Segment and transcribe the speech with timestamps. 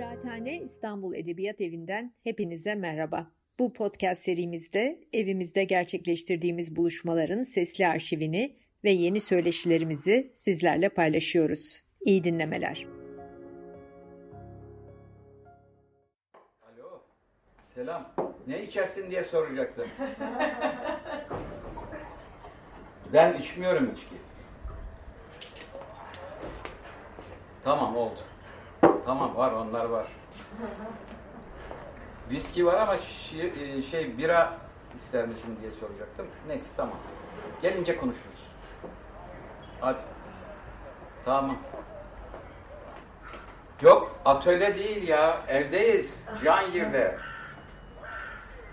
[0.00, 3.30] Kıraathane İstanbul Edebiyat Evi'nden hepinize merhaba.
[3.58, 11.82] Bu podcast serimizde evimizde gerçekleştirdiğimiz buluşmaların sesli arşivini ve yeni söyleşilerimizi sizlerle paylaşıyoruz.
[12.00, 12.86] İyi dinlemeler.
[16.62, 17.02] Alo.
[17.74, 18.14] Selam.
[18.46, 19.86] Ne içersin diye soracaktım.
[23.12, 24.14] ben içmiyorum içki.
[27.64, 28.20] Tamam oldu.
[29.06, 30.06] Tamam var onlar var.
[32.30, 34.52] Viski var ama şi- e, şey bira
[34.96, 36.26] ister misin diye soracaktım.
[36.48, 36.96] Neyse tamam.
[37.62, 38.46] Gelince konuşuruz.
[39.80, 39.98] Hadi.
[41.24, 41.56] Tamam.
[43.82, 45.40] Yok atölye değil ya.
[45.48, 46.24] Evdeyiz.
[46.40, 47.16] Cihangir'de.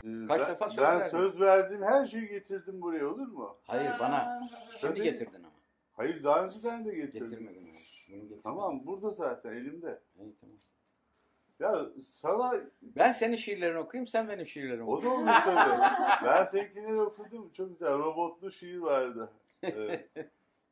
[0.03, 1.11] Ee, Kaç ben, defa söz ben verdin?
[1.17, 3.57] söz verdim her şeyi getirdim buraya olur mu?
[3.67, 4.49] Hayır bana.
[4.81, 5.03] Şimdi Tabii.
[5.03, 5.53] getirdin ama.
[5.97, 7.29] Hayır daha önceden de getirdim.
[7.29, 7.66] Getirmedin.
[8.43, 9.99] Tamam burada zaten elimde.
[10.19, 10.55] İyi, tamam.
[11.59, 15.05] Ya sana Ben senin şiirlerini okuyayım, sen benim şiirlerimi o oku.
[15.05, 16.25] da olur tabii.
[16.25, 17.49] ben seninkileri okudum.
[17.53, 19.29] Çok güzel robotlu şiir vardı.
[19.63, 20.05] Ee,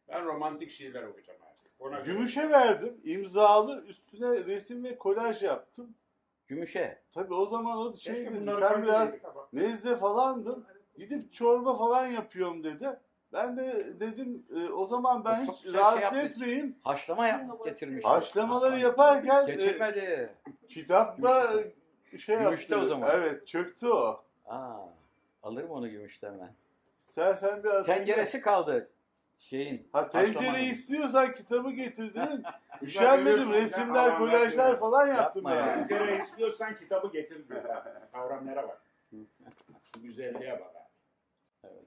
[0.08, 1.72] Ben romantik şiirler okuyacağım artık.
[1.80, 2.98] Ona göre- Gümüş'e verdim.
[3.04, 5.96] imzalı üstüne resim ve kolaj yaptım.
[6.48, 7.00] Gümüşe.
[7.14, 9.48] Tabii o zaman o Keşke şey bunları Sen biraz ama.
[9.54, 10.66] nezle falandın.
[10.98, 12.90] Gidip çorba falan yapıyorum dedi.
[13.36, 16.20] Ben de dedim e, o zaman ben çok hiç güzel şey rahatsız yaptı.
[16.20, 16.76] etmeyeyim.
[16.84, 18.06] Haşlama yap getirmiş.
[18.06, 20.30] Haşlamaları yaparken e, Geçirmedi.
[20.70, 21.54] kitapta
[22.20, 22.86] şey Gümüşte yaptı.
[22.86, 23.10] o zaman.
[23.14, 24.24] Evet çöktü o.
[24.46, 24.78] Aa,
[25.44, 26.54] alırım onu gümüşten ben.
[27.16, 28.90] Sen sen biraz Tenceresi kaldı
[29.38, 29.88] şeyin.
[29.94, 30.64] Ha tencere haşlamanın.
[30.64, 32.44] istiyorsan kitabı getirdin.
[32.82, 33.26] Üşenmedim.
[33.26, 35.66] görüyorsun, Resimler, sen kolajlar falan yaptım Yapma ya.
[35.68, 35.88] yani.
[35.88, 37.62] Tencere istiyorsan kitabı getir diyor.
[38.12, 38.82] Kavramlara bak.
[39.94, 40.76] Şu güzelliğe bak.
[40.76, 40.86] abi.
[41.64, 41.84] Evet.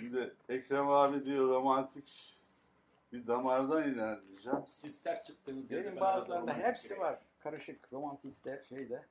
[0.00, 2.36] Şimdi Ekrem abi diyor romantik
[3.12, 4.58] bir damardan ilerleyeceğim.
[4.66, 7.02] Siz sert çıktığınız Benim ben bazılarında romantik hepsi gireyim.
[7.02, 7.18] var.
[7.40, 9.02] Karışık, romantikte, şeyde.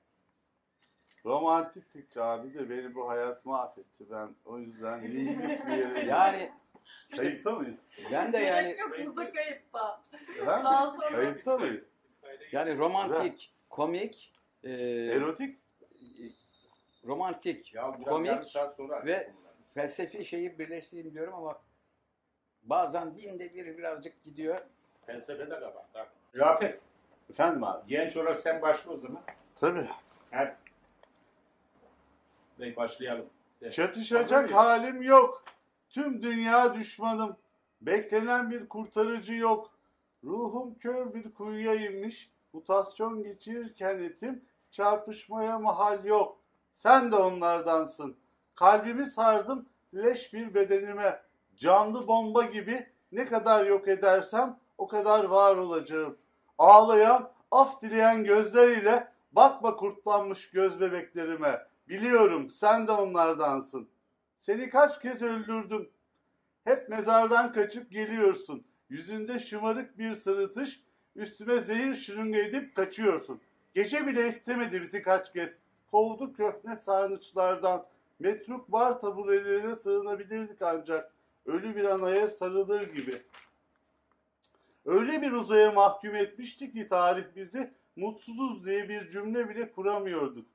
[1.25, 4.05] Romantiklik abi de beni bu hayat mahvetti.
[4.11, 6.52] Ben o yüzden nihilist bir yere Yani
[7.15, 7.75] Kayıtta mıyız?
[8.11, 10.02] ben de yani Gerek yok burada kayıtta.
[10.45, 10.61] Ha?
[10.64, 11.83] Daha sonra Kayıtta mıyız?
[12.52, 14.33] yani romantik, komik,
[14.64, 14.71] e,
[15.14, 15.59] Erotik?
[17.08, 19.31] romantik, Ya biraz Komik yarım saat sonra ve-.
[19.79, 21.61] Felsefi şeyi birleştireyim diyorum ama
[22.63, 24.61] bazen binde bir birazcık gidiyor.
[25.05, 25.85] Felsefede de var.
[25.93, 26.09] Bak.
[26.35, 26.81] Rafet,
[27.29, 27.87] Efendim abi?
[27.87, 29.21] genç olarak sen başla o zaman.
[29.59, 29.87] Tabii.
[30.31, 30.55] Hadi.
[32.59, 33.29] Ve başlayalım.
[33.61, 33.71] De.
[33.71, 34.55] Çatışacak Hazır mıyız?
[34.55, 35.43] halim yok.
[35.89, 37.37] Tüm dünya düşmanım.
[37.81, 39.71] Beklenen bir kurtarıcı yok.
[40.23, 42.31] Ruhum kör bir kuyuya inmiş.
[42.53, 46.39] Mutasyon geçirirken etim çarpışmaya mahal yok.
[46.77, 48.17] Sen de onlardansın.
[48.59, 51.21] Kalbimi sardım leş bir bedenime.
[51.55, 56.17] Canlı bomba gibi ne kadar yok edersem o kadar var olacağım.
[56.58, 61.61] Ağlayan, af dileyen gözleriyle bakma kurtlanmış göz bebeklerime.
[61.87, 63.89] Biliyorum sen de onlardansın.
[64.39, 65.89] Seni kaç kez öldürdüm.
[66.64, 68.64] Hep mezardan kaçıp geliyorsun.
[68.89, 70.83] Yüzünde şımarık bir sırıtış,
[71.15, 73.41] üstüme zehir şırınga edip kaçıyorsun.
[73.76, 75.49] Gece bile istemedi bizi kaç kez.
[75.91, 77.86] Kovdu köhne sarnıçlardan.
[78.19, 81.13] Metruk bar taburelerine sığınabilirdik ancak.
[81.45, 83.21] Ölü bir anaya sarılır gibi.
[84.85, 90.47] Öyle bir uzaya mahkum etmişti ki tarih bizi mutsuzuz diye bir cümle bile kuramıyorduk.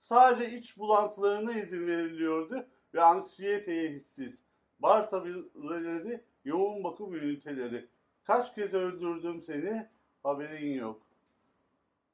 [0.00, 4.38] Sadece iç bulantılarına izin veriliyordu ve anksiyeteye hissiz.
[4.78, 7.86] Bar tabureleri, yoğun bakım üniteleri.
[8.24, 9.86] Kaç kez öldürdüm seni,
[10.22, 11.02] haberin yok.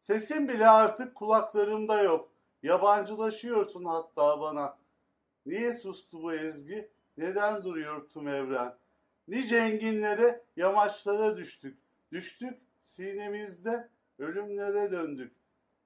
[0.03, 2.29] Sesin bile artık kulaklarımda yok.
[2.63, 4.82] Yabancılaşıyorsun hatta bana.
[5.47, 6.89] Niye sustu bu ezgi?
[7.17, 8.75] Neden duruyor tüm evren?
[9.29, 11.79] Nice enginlere, yamaçlara düştük.
[12.13, 12.55] Düştük,
[12.87, 13.89] sinemizde
[14.19, 15.33] ölümlere döndük.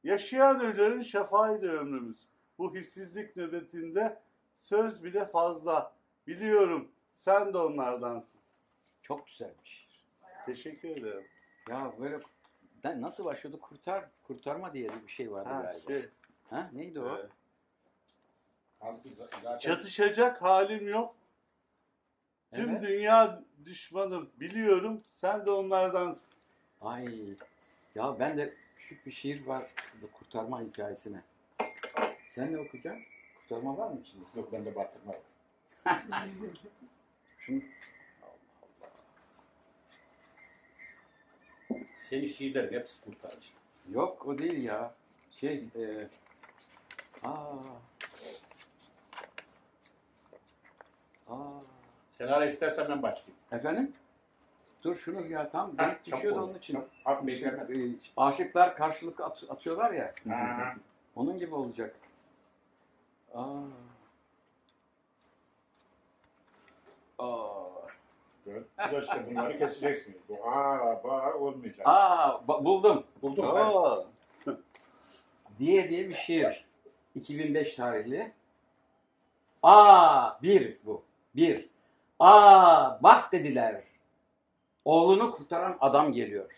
[0.05, 2.27] Yaşayan ölülerin şafağıydı ömrümüz.
[2.59, 4.19] Bu hissizlik nöbetinde
[4.63, 5.93] söz bile fazla.
[6.27, 6.89] Biliyorum
[7.21, 8.41] sen de onlardansın.
[9.03, 9.89] Çok güzelmiş.
[10.47, 11.25] Teşekkür ederim.
[11.71, 12.21] Ya böyle
[12.85, 13.61] nasıl başlıyordu?
[13.61, 15.81] Kurtar, kurtarma diye bir şey vardı Ha, galiba.
[15.89, 16.09] şey,
[16.51, 17.17] Ha, neydi o?
[17.19, 17.27] e,
[18.81, 21.15] Halbuki zaten çatışacak halim yok.
[22.55, 22.83] Tüm Evet.
[22.83, 24.31] dünya düşmanım.
[24.41, 26.23] Biliyorum sen de onlardansın.
[26.81, 27.37] Ay.
[27.95, 31.23] Ya ben de küçük bir şiir var şurada kurtarma hikayesine.
[32.35, 33.03] Sen ne okuyacaksın?
[33.39, 34.25] Kurtarma var mı içinde?
[34.37, 35.23] yok bende batırma yok.
[37.39, 37.61] Şunu
[42.01, 43.49] Senin şiirlerin hepsi kurtarıcı.
[43.91, 44.95] Yok o değil ya.
[45.31, 46.09] Şey, e,
[47.23, 47.57] aa,
[51.31, 51.35] aa,
[52.11, 53.37] Sen ara istersen ben başlayayım.
[53.53, 53.93] efendim?
[54.85, 56.79] dur şunu ya tam Ha, denk düşüyordu onun için.
[56.99, 57.71] İşte, beklemez.
[57.71, 57.75] e,
[58.17, 60.15] aşıklar karşılık at- atıyorlar ya.
[60.29, 60.75] Ha.
[61.17, 61.95] Onun gibi olacak.
[63.35, 63.45] Aa.
[67.19, 67.57] Aa.
[69.01, 70.19] İşte bunları keseceksiniz.
[70.29, 71.87] Bu aa ba olmayacak.
[71.89, 73.05] Aa, ba- buldum.
[73.23, 73.61] Buldum ben.
[73.61, 74.05] Aa,
[75.59, 76.65] Diye diye bir şiir.
[77.15, 78.33] 2005 tarihli.
[79.63, 81.03] Aa, bir bu.
[81.37, 81.69] Bir.
[82.19, 83.83] Aa, bak dediler.
[84.85, 86.51] Oğlunu kurtaran adam geliyor.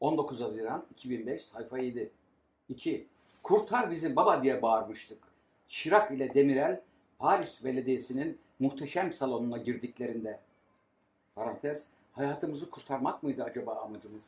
[0.00, 2.10] 19 Haziran 2005 sayfa 7.
[2.68, 3.06] 2.
[3.42, 5.18] Kurtar bizi baba diye bağırmıştık.
[5.68, 6.80] Şirak ile Demirel
[7.18, 10.40] Paris Belediyesi'nin muhteşem salonuna girdiklerinde.
[11.34, 11.82] Parantez,
[12.12, 14.24] hayatımızı kurtarmak mıydı acaba amacımız?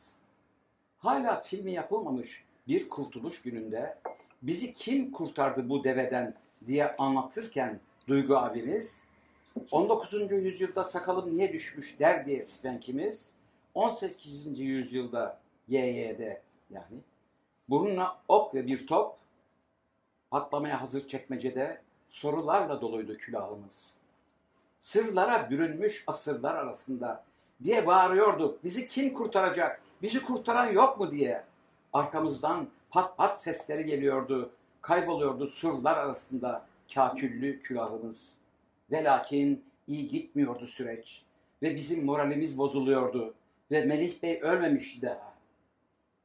[0.97, 3.97] Hala filmi yapılmamış bir kurtuluş gününde
[4.41, 6.33] bizi kim kurtardı bu deveden
[6.67, 9.06] diye anlatırken Duygu abimiz
[9.71, 10.31] 19.
[10.31, 13.31] yüzyılda sakalım niye düşmüş der diye Spenkimiz
[13.73, 14.59] 18.
[14.59, 16.97] yüzyılda YY'de yani
[17.69, 19.15] burnuna ok ve bir top
[20.31, 23.97] patlamaya hazır çekmecede sorularla doluydu külahımız.
[24.79, 27.23] Sırlara bürünmüş asırlar arasında
[27.63, 28.57] diye bağırıyordu.
[28.63, 29.81] Bizi kim kurtaracak?
[30.01, 31.43] Bizi kurtaran yok mu diye.
[31.93, 34.49] Arkamızdan pat pat sesleri geliyordu.
[34.81, 38.37] Kayboluyordu surlar arasında kaküllü külahımız.
[38.91, 41.23] Ve lakin iyi gitmiyordu süreç.
[41.61, 43.33] Ve bizim moralimiz bozuluyordu.
[43.71, 45.33] Ve Melih Bey ölmemişti daha.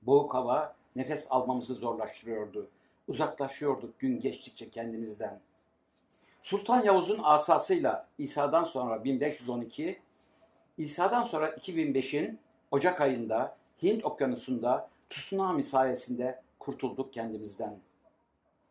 [0.03, 2.69] Boğuk hava nefes almamızı zorlaştırıyordu.
[3.09, 5.41] Uzaklaşıyorduk gün geçtikçe kendimizden.
[6.43, 10.01] Sultan Yavuz'un asasıyla İsa'dan sonra 1512,
[10.79, 12.39] İsa'dan sonra 2005'in
[12.71, 17.79] Ocak ayında Hint okyanusunda tsunami sayesinde kurtulduk kendimizden.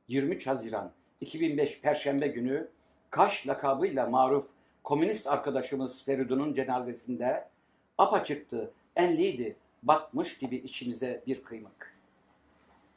[0.08, 0.92] 23 Haziran
[1.22, 2.68] 2005 Perşembe günü
[3.12, 4.46] Kaş lakabıyla maruf
[4.84, 7.48] komünist arkadaşımız Feridun'un cenazesinde
[7.98, 11.98] apaçıktı, enliydi, batmış gibi içimize bir kıymık.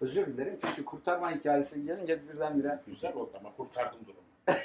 [0.00, 4.24] Özür dilerim çünkü kurtarma hikayesi gelince birdenbire Güzel oldu ama kurtardım durumu.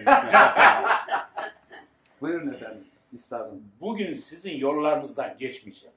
[2.21, 3.63] buyurun efendim üstadım.
[3.81, 5.95] Bugün sizin yollarınızdan geçmeyeceğim.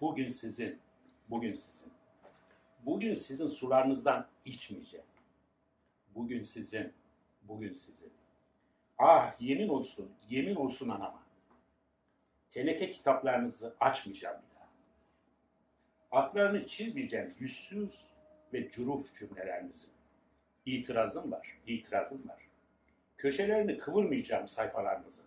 [0.00, 0.78] Bugün sizin,
[1.30, 1.92] bugün sizin.
[2.86, 5.06] Bugün sizin sularınızdan içmeyeceğim.
[6.14, 6.92] Bugün sizin,
[7.42, 8.23] bugün sizin.
[8.98, 11.22] Ah yemin olsun, yemin olsun anama.
[12.50, 14.68] Teneke kitaplarınızı açmayacağım bir daha.
[16.22, 18.04] Atlarını çizmeyeceğim yüzsüz
[18.52, 19.90] ve curuf cümlelerinizin.
[20.66, 22.42] İtirazım var, itirazım var.
[23.16, 25.24] Köşelerini kıvırmayacağım sayfalarınızın.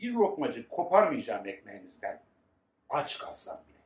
[0.00, 2.20] Bir lokmacık koparmayacağım ekmeğinizden.
[2.90, 3.78] Aç kalsam bile.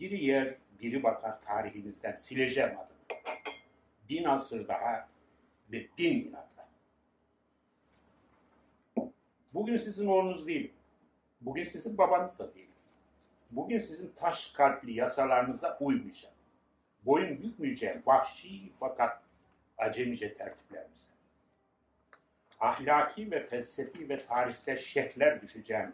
[0.00, 3.20] Biri yer, biri bakar tarihinizden sileceğim adını.
[4.08, 5.08] Bin asır daha
[5.72, 6.57] ve bin inatla.
[9.58, 10.72] Bugün sizin oğlunuz değilim.
[11.40, 12.68] Bugün sizin babanız da değilim.
[13.50, 16.34] Bugün sizin taş kalpli yasalarınıza uymayacağım.
[17.06, 19.22] Boyun bükmeyeceğim vahşi fakat
[19.78, 21.08] acemice tertiplerimize.
[22.60, 25.92] Ahlaki ve felsefi ve tarihsel şekler düşeceğim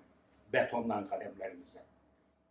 [0.53, 1.81] betondan kalemlerinize.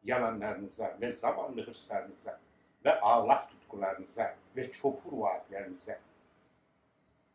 [0.03, 2.39] Yalanlarınıza ve zavallı hırslarınıza
[2.85, 5.99] ve ağlak tutkularınıza ve çopur vaatlerinize.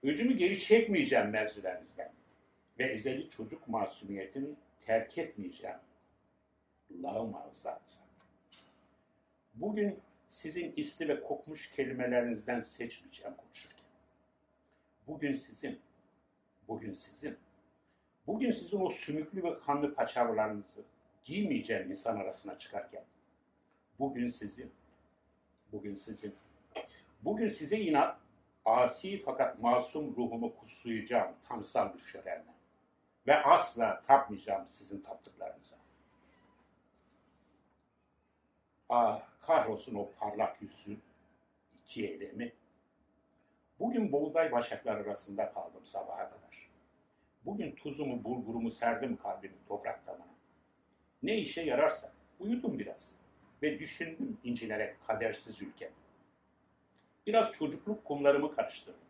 [0.02, 2.17] Öcümü geri çekmeyeceğim mevzilerinizden
[2.78, 4.48] ve ezeli çocuk masumiyetimi
[4.86, 5.76] terk etmeyeceğim
[7.02, 7.36] lağım.
[9.54, 13.84] Bugün sizin isli ve kokmuş kelimelerinizden seçmeyeceğim konuşurken.
[15.06, 15.80] Bugün sizin,
[16.68, 17.36] bugün sizin,
[18.26, 20.84] bugün sizin o sümüklü ve kanlı paçavralarınızı
[21.24, 23.04] giymeyeceğim insan arasına çıkarken.
[23.98, 24.72] Bugün sizin,
[25.72, 26.34] bugün sizin,
[27.22, 28.18] bugün size inat,
[28.64, 32.57] asi fakat masum ruhumu kutsayacağım tanrısal düşlerine
[33.28, 35.76] ve asla tapmayacağım sizin taptıklarınıza.
[38.88, 41.02] Ah kahrolsun o parlak yüzün
[41.84, 42.52] iki eylemi.
[43.80, 46.68] Bugün buğday başaklar arasında kaldım sabaha kadar.
[47.44, 50.34] Bugün tuzumu, bulgurumu serdim kalbimin toprak damına.
[51.22, 53.14] Ne işe yararsa uyudum biraz
[53.62, 55.90] ve düşündüm incinerek kadersiz ülke.
[57.26, 59.00] Biraz çocukluk kumlarımı karıştırdım.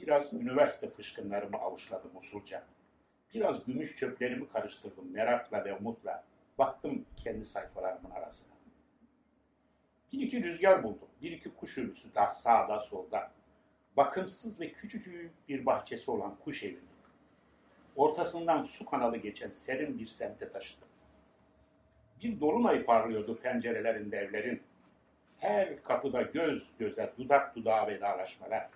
[0.00, 2.64] Biraz üniversite fışkınlarımı avuçladım usulca.
[3.34, 6.24] Biraz gümüş çöplerimi karıştırdım merakla ve umutla.
[6.58, 8.54] Baktım kendi sayfalarımın arasına.
[10.12, 11.08] Bir iki rüzgar buldum.
[11.22, 13.30] Bir iki kuş ürüsü da sağda solda.
[13.96, 16.78] Bakımsız ve küçücük bir bahçesi olan kuş evini.
[17.96, 20.88] Ortasından su kanalı geçen serin bir semte taşıdım.
[22.22, 24.62] Bir dolunay parlıyordu pencerelerinde evlerin.
[25.38, 28.68] Her kapıda göz göze, dudak dudağa vedalaşmalar.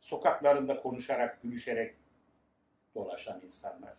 [0.00, 1.94] Sokaklarında konuşarak, gülüşerek
[2.96, 3.94] dolaşan insanlar.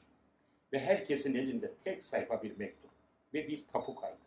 [0.73, 2.91] Ve herkesin elinde tek sayfa bir mektup.
[3.33, 4.17] ve bir tapu kaydı.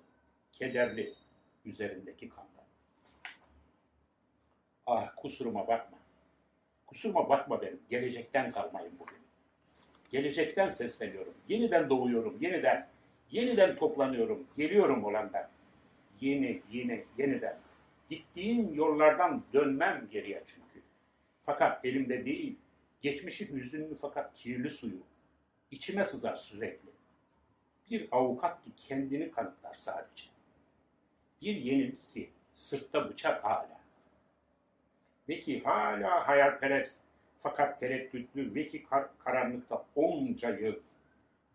[0.52, 1.14] Kederli
[1.64, 2.64] üzerindeki kandan.
[4.86, 5.98] Ah kusuruma bakma.
[6.86, 7.80] Kusuruma bakma benim.
[7.90, 9.18] Gelecekten kalmayın bugün.
[10.12, 11.34] Gelecekten sesleniyorum.
[11.48, 12.38] Yeniden doğuyorum.
[12.40, 12.88] Yeniden.
[13.30, 14.46] Yeniden toplanıyorum.
[14.56, 15.48] Geliyorum olandan.
[16.20, 17.56] Yeni, yeni, yeniden.
[18.10, 20.86] Gittiğim yollardan dönmem geriye çünkü.
[21.46, 22.56] Fakat elimde değil.
[23.00, 25.00] Geçmişin hüzünlü fakat kirli suyu.
[25.71, 26.90] içime sızar sürekli.
[27.90, 30.25] Bir avukat ki kendini kanıtlar sadece.
[31.42, 33.80] Bir yenilik ki sırtta bıçak hala.
[35.28, 36.99] Ve ki hala hayalperest
[37.42, 40.75] fakat tereddütlü ve ki kar- karanlıkta onca yıl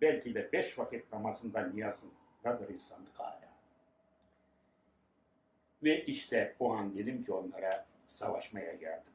[0.02, 3.50] belki de beş vakit namazında niyazındadır insanlık hala.
[5.84, 9.14] Ve işte o an dedim ki onlara savaşmaya geldim.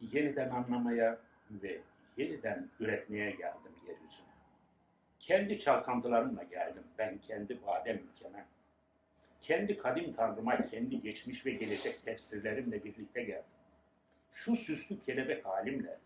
[0.00, 1.18] Yeniden anlamaya
[1.50, 1.80] ve
[2.16, 4.26] yeniden üretmeye geldim yeryüzüne.
[5.18, 8.46] Kendi çalkantılarımla geldim ben kendi badem ülkeme.
[9.42, 13.44] Kendi kadim tanrıma, kendi geçmiş ve gelecek tefsirlerimle birlikte geldim.
[14.32, 15.98] Şu süslü kelebek halimle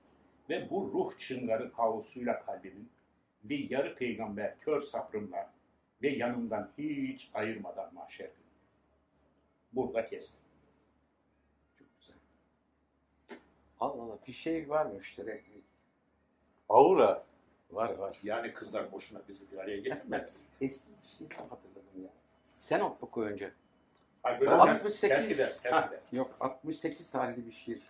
[0.50, 2.90] ve bu ruh çıngarı kaosuyla kalbimin
[3.44, 5.52] ve yarı peygamber kör sabrımla
[6.02, 8.50] ve yanımdan hiç ayırmadan mahşer günü.
[9.72, 10.40] Burada kestim.
[11.78, 12.16] Çok güzel.
[13.80, 15.44] Allah Allah bir şey var müşterek.
[16.68, 17.24] Aura.
[17.72, 18.18] Var var.
[18.22, 20.30] Yani kızlar boşuna bizi bir araya getirmedi.
[20.60, 22.10] Eski bir şey hatırladım ya.
[22.60, 23.52] Sen oku önce.
[24.22, 25.00] Ay böyle Ama ters, 68.
[25.08, 26.00] ters gider, ters gider.
[26.12, 27.82] yok 68 tarihli bir şiir.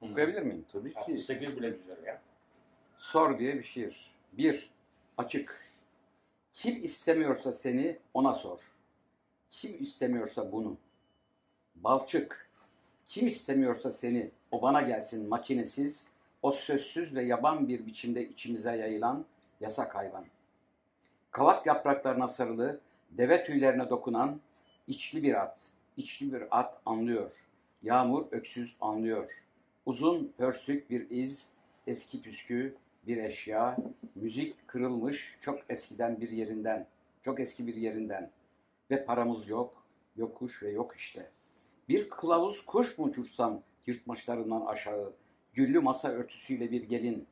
[0.00, 0.06] Hı.
[0.06, 0.64] Okuyabilir miyim?
[0.72, 1.00] Tabii ki.
[1.00, 2.22] 68 bile güzel ya.
[2.98, 4.14] Sor diye bir şiir.
[4.32, 4.70] Bir,
[5.18, 5.70] açık.
[6.52, 8.58] Kim istemiyorsa seni ona sor.
[9.50, 10.76] Kim istemiyorsa bunu.
[11.74, 12.49] Balçık.
[13.10, 16.06] Kim istemiyorsa seni o bana gelsin makinesiz,
[16.42, 19.24] o sözsüz ve yaban bir biçimde içimize yayılan
[19.60, 20.24] yasak hayvan.
[21.30, 24.40] Kavak yapraklarına sarılı, deve tüylerine dokunan
[24.88, 25.58] içli bir at.
[25.96, 27.32] İçli bir at anlıyor.
[27.82, 29.30] Yağmur öksüz anlıyor.
[29.86, 31.48] Uzun pörsük bir iz,
[31.86, 32.74] eski püskü
[33.06, 33.76] bir eşya,
[34.14, 36.86] müzik kırılmış çok eskiden bir yerinden,
[37.24, 38.30] çok eski bir yerinden
[38.90, 39.84] ve paramız yok,
[40.16, 41.30] yokuş ve yok işte.
[41.90, 45.12] Bir kılavuz kuş mu uçursam yırtmaçlarından aşağı,
[45.54, 47.26] güllü masa örtüsüyle bir gelin.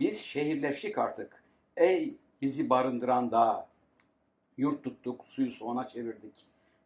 [0.00, 1.42] Biz şehirleştik artık,
[1.76, 3.68] ey bizi barındıran dağ.
[4.56, 6.32] Yurt tuttuk, suyu soğana çevirdik.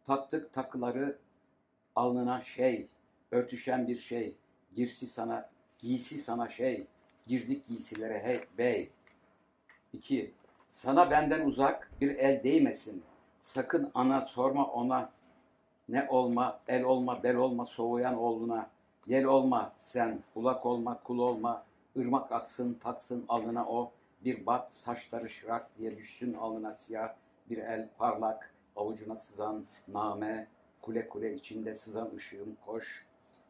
[0.07, 1.17] Taktık takıları
[1.95, 2.87] alnına şey,
[3.31, 4.35] örtüşen bir şey.
[4.75, 5.49] Girsi sana,
[5.79, 6.85] giysi sana şey.
[7.27, 8.89] Girdik giysilere hey bey.
[9.93, 10.33] 2.
[10.69, 13.03] Sana benden uzak bir el değmesin.
[13.39, 15.18] Sakın ana sorma ona
[15.89, 18.69] ne olma, el olma, bel olma soğuyan oğluna.
[19.07, 21.63] Yel olma sen, ulak olma, kul olma.
[21.97, 23.91] ırmak aksın, taksın alnına o.
[24.25, 27.13] Bir bat, saçları şırak diye düşsün alnına siyah.
[27.49, 30.47] Bir el parlak, avucuna sızan name.
[30.81, 33.05] Kule kule içinde sızan ışığım koş.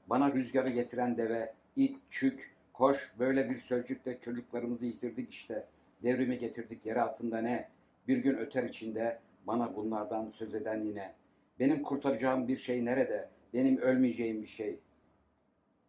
[0.08, 3.14] Bana rüzgarı getiren deve, it, çük, koş.
[3.20, 5.66] Böyle bir sözcükle çocuklarımızı yitirdik işte.
[6.04, 7.70] Devrimi getirdik yere altında ne?
[8.08, 11.19] Bir gün öter içinde bana bunlardan söz eden yine.
[11.60, 13.30] Benim kurtaracağım bir şey nerede?
[13.54, 14.80] Benim ölmeyeceğim bir şey.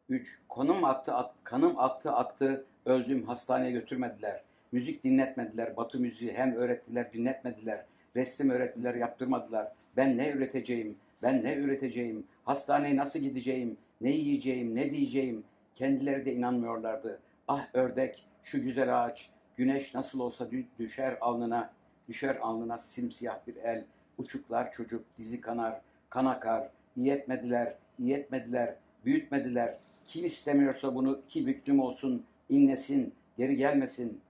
[0.08, 0.38] 3.
[0.48, 4.42] Konum attı, at, kanım aktı aktı, öldüm hastaneye götürmediler.
[4.72, 7.84] Müzik dinletmediler, batı müziği hem öğrettiler dinletmediler.
[8.16, 9.72] Resim öğrettiler yaptırmadılar.
[9.96, 15.44] Ben ne üreteceğim, ben ne üreteceğim, hastaneye nasıl gideceğim, ne yiyeceğim, ne diyeceğim.
[15.76, 17.20] Kendileri de inanmıyorlardı.
[17.48, 21.72] Ah ördek, şu güzel ağaç, güneş nasıl olsa dü- düşer alnına,
[22.08, 23.84] düşer alnına simsiyah bir el.
[24.20, 26.68] Uçuklar çocuk, dizi kanar, kan akar.
[26.96, 28.74] İyi etmediler, iyi etmediler,
[29.04, 29.76] büyütmediler.
[30.06, 34.20] Kim istemiyorsa bunu ki büklüm olsun, inlesin, geri gelmesin.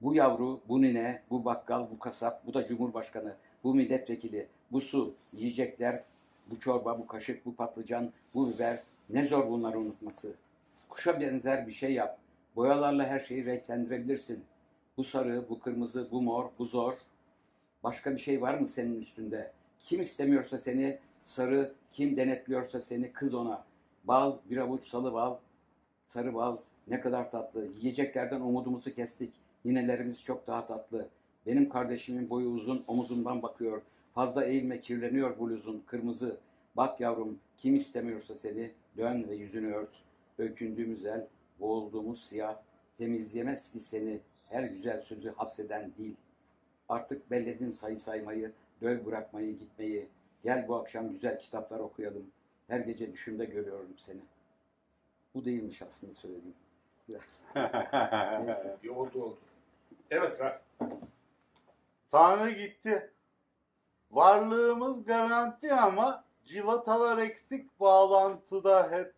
[0.00, 5.14] Bu yavru, bu nine, bu bakkal, bu kasap, bu da cumhurbaşkanı, bu milletvekili, bu su,
[5.32, 6.02] yiyecekler,
[6.50, 8.78] bu çorba, bu kaşık, bu patlıcan, bu biber.
[9.10, 10.34] Ne zor bunları unutması.
[10.88, 12.18] Kuşa benzer bir şey yap.
[12.56, 14.44] Boyalarla her şeyi renklendirebilirsin.
[14.96, 16.94] Bu sarı, bu kırmızı, bu mor, bu zor.
[17.84, 19.52] Başka bir şey var mı senin üstünde?
[19.80, 23.64] Kim istemiyorsa seni sarı, kim denetliyorsa seni kız ona.
[24.04, 25.36] Bal, bir avuç salı bal,
[26.08, 26.56] sarı bal
[26.88, 27.66] ne kadar tatlı.
[27.80, 29.32] Yiyeceklerden umudumuzu kestik.
[29.64, 31.08] Ninelerimiz çok daha tatlı.
[31.46, 33.82] Benim kardeşimin boyu uzun, omuzumdan bakıyor.
[34.14, 36.36] Fazla eğilme, kirleniyor bluzun, kırmızı.
[36.76, 40.02] Bak yavrum, kim istemiyorsa seni, dön ve yüzünü ört.
[40.38, 41.26] Öykündüğümüz el,
[41.60, 42.56] boğulduğumuz siyah,
[42.98, 46.14] temizleyemez ki seni her güzel sözü hapseden dil.
[46.88, 50.08] Artık belledin sayı saymayı, döv bırakmayı, gitmeyi.
[50.44, 52.26] Gel bu akşam güzel kitaplar okuyalım.
[52.68, 54.20] Her gece düşümde görüyorum seni.
[55.34, 56.54] Bu değilmiş aslında söylediğim.
[57.08, 57.22] Biraz.
[58.46, 58.76] Neyse.
[58.82, 59.38] İyi oldu oldu.
[60.10, 60.60] Evet Raf.
[62.10, 63.10] Tanrı gitti.
[64.10, 69.14] Varlığımız garanti ama civatalar eksik bağlantıda hep.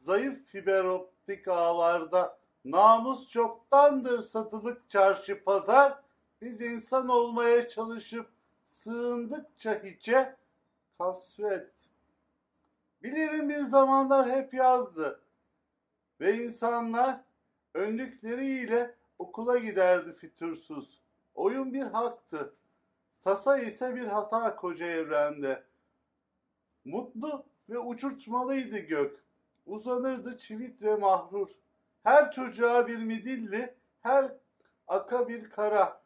[0.00, 6.03] Zayıf fiber optik ağlarda namus çoktandır satılık çarşı pazar.
[6.44, 8.26] Biz insan olmaya çalışıp
[8.68, 10.36] sığındıkça hiçe
[10.98, 11.70] kasvet.
[13.02, 15.20] Bilirim bir zamanlar hep yazdı
[16.20, 17.20] ve insanlar
[17.74, 21.00] önlükleriyle okula giderdi fütursuz.
[21.34, 22.54] Oyun bir haktı.
[23.22, 25.62] Tasa ise bir hata koca evrende.
[26.84, 29.24] Mutlu ve uçurtmalıydı gök.
[29.66, 31.48] Uzanırdı çivit ve mahrur.
[32.02, 34.32] Her çocuğa bir midilli, her
[34.88, 36.03] aka bir kara.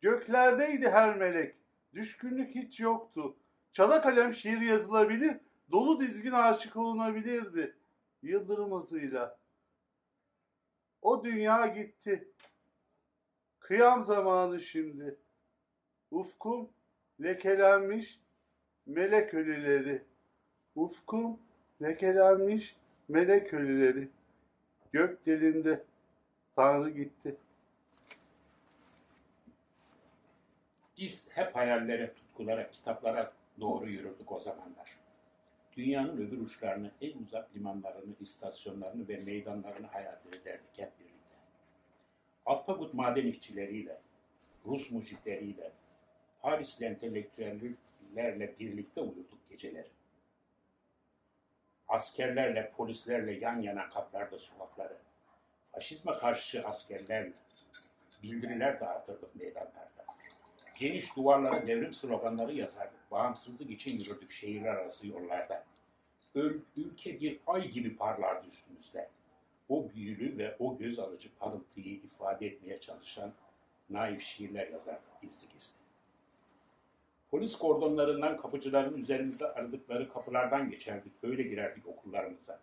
[0.00, 1.54] Göklerdeydi her melek.
[1.94, 3.36] Düşkünlük hiç yoktu.
[3.72, 5.36] Çala kalem şiir yazılabilir,
[5.72, 7.76] dolu dizgin aşık olunabilirdi.
[8.22, 9.38] Yıldırım hızıyla.
[11.02, 12.28] O dünya gitti.
[13.60, 15.16] Kıyam zamanı şimdi.
[16.10, 16.68] Ufkum
[17.22, 18.18] lekelenmiş
[18.86, 20.02] melek ölüleri.
[20.74, 21.38] Ufkum
[21.82, 22.76] lekelenmiş
[23.08, 24.08] melek ölüleri.
[24.92, 25.84] Gök delinde
[26.56, 27.36] Tanrı gitti.
[31.00, 34.98] Biz hep hayallere, tutkulara, kitaplara doğru yürürdük o zamanlar.
[35.76, 41.36] Dünyanın öbür uçlarını, en uzak limanlarını, istasyonlarını ve meydanlarını hayal ederdik hep birlikte.
[42.46, 44.00] Alpagut maden işçileriyle,
[44.66, 45.72] Rus mucitleriyle,
[46.42, 49.88] Parisli entelektüellerle birlikte uyurduk geceleri.
[51.88, 54.96] Askerlerle, polislerle yan yana kaplarda sokakları,
[55.72, 57.32] faşizme karşı askerlerle
[58.22, 60.10] bildiriler dağıtırdık meydanlarda.
[60.80, 63.10] Geniş duvarlara devrim sloganları yazardık.
[63.10, 65.64] Bağımsızlık için yürürdük şehirler arası yollarda.
[66.34, 69.08] Öl, ülke bir ay gibi parlardı üstümüzde.
[69.68, 73.32] O büyülü ve o göz alıcı parıltıyı ifade etmeye çalışan
[73.90, 75.80] naif şiirler yazardık gizli gizli.
[77.30, 81.22] Polis kordonlarından kapıcıların üzerimize aradıkları kapılardan geçerdik.
[81.22, 82.60] Böyle girerdik okullarımıza.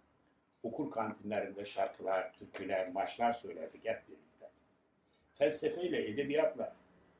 [0.64, 4.50] Okul kantinlerinde şarkılar, türküler, maçlar söylerdik hep birlikte.
[5.38, 6.76] Felsefeyle, edebiyatla,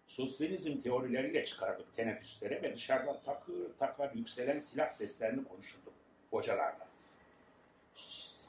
[0.08, 5.94] sosyalizm teorileriyle çıkardık teneffüslere ve dışarıdan takır takar yükselen silah seslerini konuşurduk
[6.32, 6.88] hocalarla.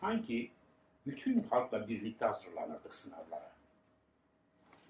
[0.01, 0.51] Sanki
[1.07, 3.53] bütün halkla birlikte hazırlanırdık sınavlara.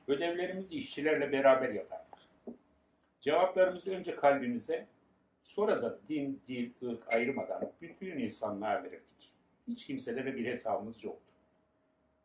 [0.08, 2.18] Ödevlerimizi işçilerle beraber yapardık.
[3.20, 4.86] Cevaplarımızı önce kalbimize,
[5.44, 9.32] sonra da din, dil, ırk ayırmadan bütün insanlığa verirdik.
[9.68, 11.32] Hiç kimselere bir hesabımız yoktu.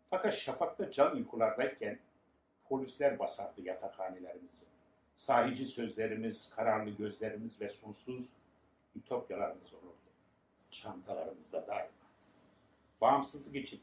[0.10, 2.00] Fakat şafakta can uykulardayken
[2.70, 4.66] polisler basardı yatakhanelerimizi.
[5.16, 8.26] Sahici sözlerimiz, kararlı gözlerimiz ve sonsuz
[8.96, 9.94] ütopyalarımız olurdu.
[10.72, 11.90] Çantalarımızda daima.
[13.02, 13.82] Bağımsızlık için,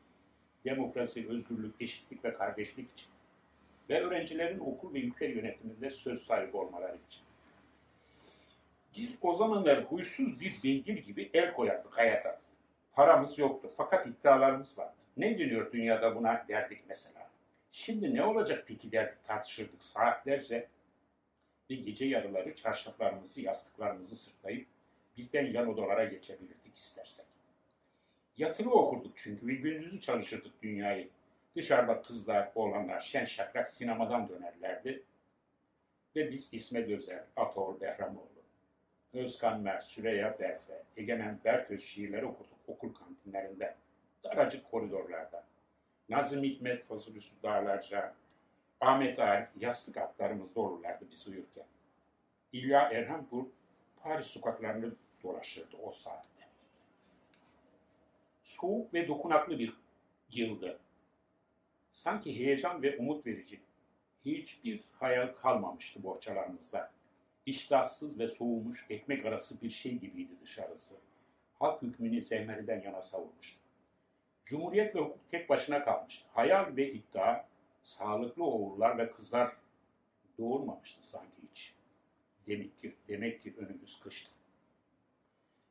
[0.65, 3.09] demokrasi, özgürlük, eşitlik ve kardeşlik için
[3.91, 7.23] ve öğrencilerin okul ve ülke yönetiminde söz sahibi olmaları için.
[8.97, 12.41] Biz o zamanlar huysuz bir beygir gibi el koyardık hayata.
[12.93, 14.95] Paramız yoktu fakat iddialarımız vardı.
[15.17, 17.30] Ne dönüyor dünyada buna derdik mesela.
[17.73, 20.69] Şimdi ne olacak peki derdik tartışırdık saatlerce
[21.71, 24.67] ve gece yarıları çarşaflarımızı, yastıklarımızı sırtlayıp
[25.17, 27.27] birden yan odalara geçebilirdik istersek.
[28.37, 31.09] Yatılı okurduk çünkü ve gündüzü çalışırdık dünyayı.
[31.57, 35.03] Dışarıda kızlar, oğlanlar şen şakrak sinemadan dönerlerdi.
[36.17, 38.43] Ve biz İsmet Özer, Atol Behramoğlu,
[39.13, 43.75] Özkan Mer, Süreyya Berfe, Egemen Berköz şiirleri okuduk okul kantinlerinde,
[44.25, 45.45] daracık koridorlarda.
[46.11, 48.15] Nazım Hikmet, Yusuf Dağlarca,
[48.81, 51.65] Ahmet Arif yastık atlarımızda olurlardı biz uyurken.
[52.53, 53.45] İlya Erhanpur
[54.03, 54.93] Paris sokaklarını
[55.23, 56.47] dolaşırdı o saatte.
[58.43, 59.77] Soğuk ve dokunaklı bir
[60.31, 60.79] yıldı.
[61.93, 63.61] Sanki heyecan ve umut verici.
[64.25, 66.91] Hiçbir hayal kalmamıştı bohçalarımızda.
[67.47, 70.95] İştahsız ve soğumuş ekmek arası bir şey gibiydi dışarısı.
[71.59, 73.60] Halk hükmünü zehmeriden yana savurmuştu.
[74.51, 76.29] Cumhuriyet ve hukuk tek başına kalmıştı.
[76.35, 77.45] Hayal ve iddia,
[77.83, 79.53] sağlıklı oğullar ve kızlar
[80.39, 81.75] doğurmamıştı sanki hiç.
[82.47, 84.31] Demek ki, demek ki önümüz kıştı.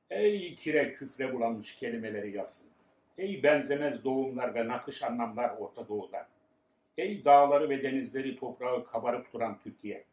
[0.10, 2.68] Ey kire küfre bulanmış kelimeleri yazsın.
[3.18, 6.28] Ey benzemez doğumlar ve nakış anlamlar Orta Doğu'da.
[6.98, 10.04] Ey dağları ve denizleri toprağı kabarıp duran Türkiye.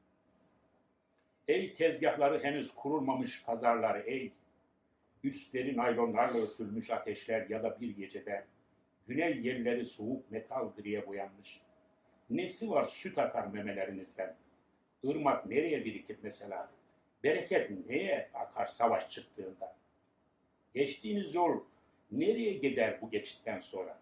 [1.48, 4.32] Ey tezgahları henüz kurulmamış pazarlar ey.
[5.24, 8.44] Üstleri naylonlarla örtülmüş ateşler ya da bir gecede
[9.06, 11.60] güney yerleri soğuk metal griye boyanmış.
[12.30, 14.36] Nesi var süt akar memelerinizden?
[15.02, 16.70] Irmak nereye birikir mesela?
[17.24, 19.76] Bereket neye akar savaş çıktığında?
[20.74, 21.60] Geçtiğiniz yol
[22.10, 23.98] nereye gider bu geçitten sonra?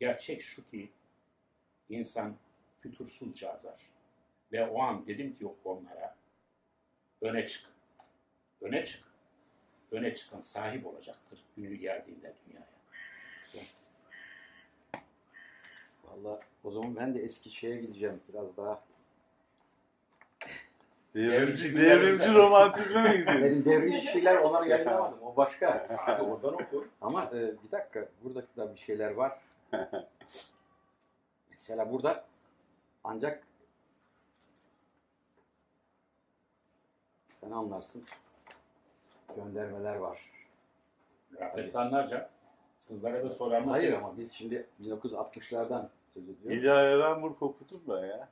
[0.00, 0.88] Gerçek şu ki
[1.88, 2.36] insan
[2.80, 3.80] fütursuzca azar.
[4.52, 6.16] Ve o an dedim ki onlara
[7.20, 7.72] öne çıkın.
[8.60, 9.04] Öne çık.
[9.90, 12.74] Öne çıkan sahip olacaktır günü geldiğinde dünyaya.
[16.08, 18.80] Vallahi o zaman ben de eski şeye gideceğim biraz daha.
[21.14, 23.42] Devrimci, Devrimci romantizme mi gidiyor?
[23.42, 25.18] Benim devrimci şeyler onları yayınlamadım.
[25.22, 25.86] O başka.
[25.98, 26.86] Hadi oradan oku.
[27.00, 29.38] Ama e, bir dakika burada da bir şeyler var.
[31.50, 32.24] Mesela burada
[33.04, 33.42] ancak
[37.40, 38.04] sen anlarsın
[39.36, 40.30] göndermeler var.
[41.40, 42.30] Rafet Anlarca.
[42.88, 43.68] Kızlara da soranlar.
[43.68, 46.58] Hayır ama biz şimdi 1960'lardan söz ediyoruz.
[46.58, 48.28] İlya Erenburg okudum ben ya.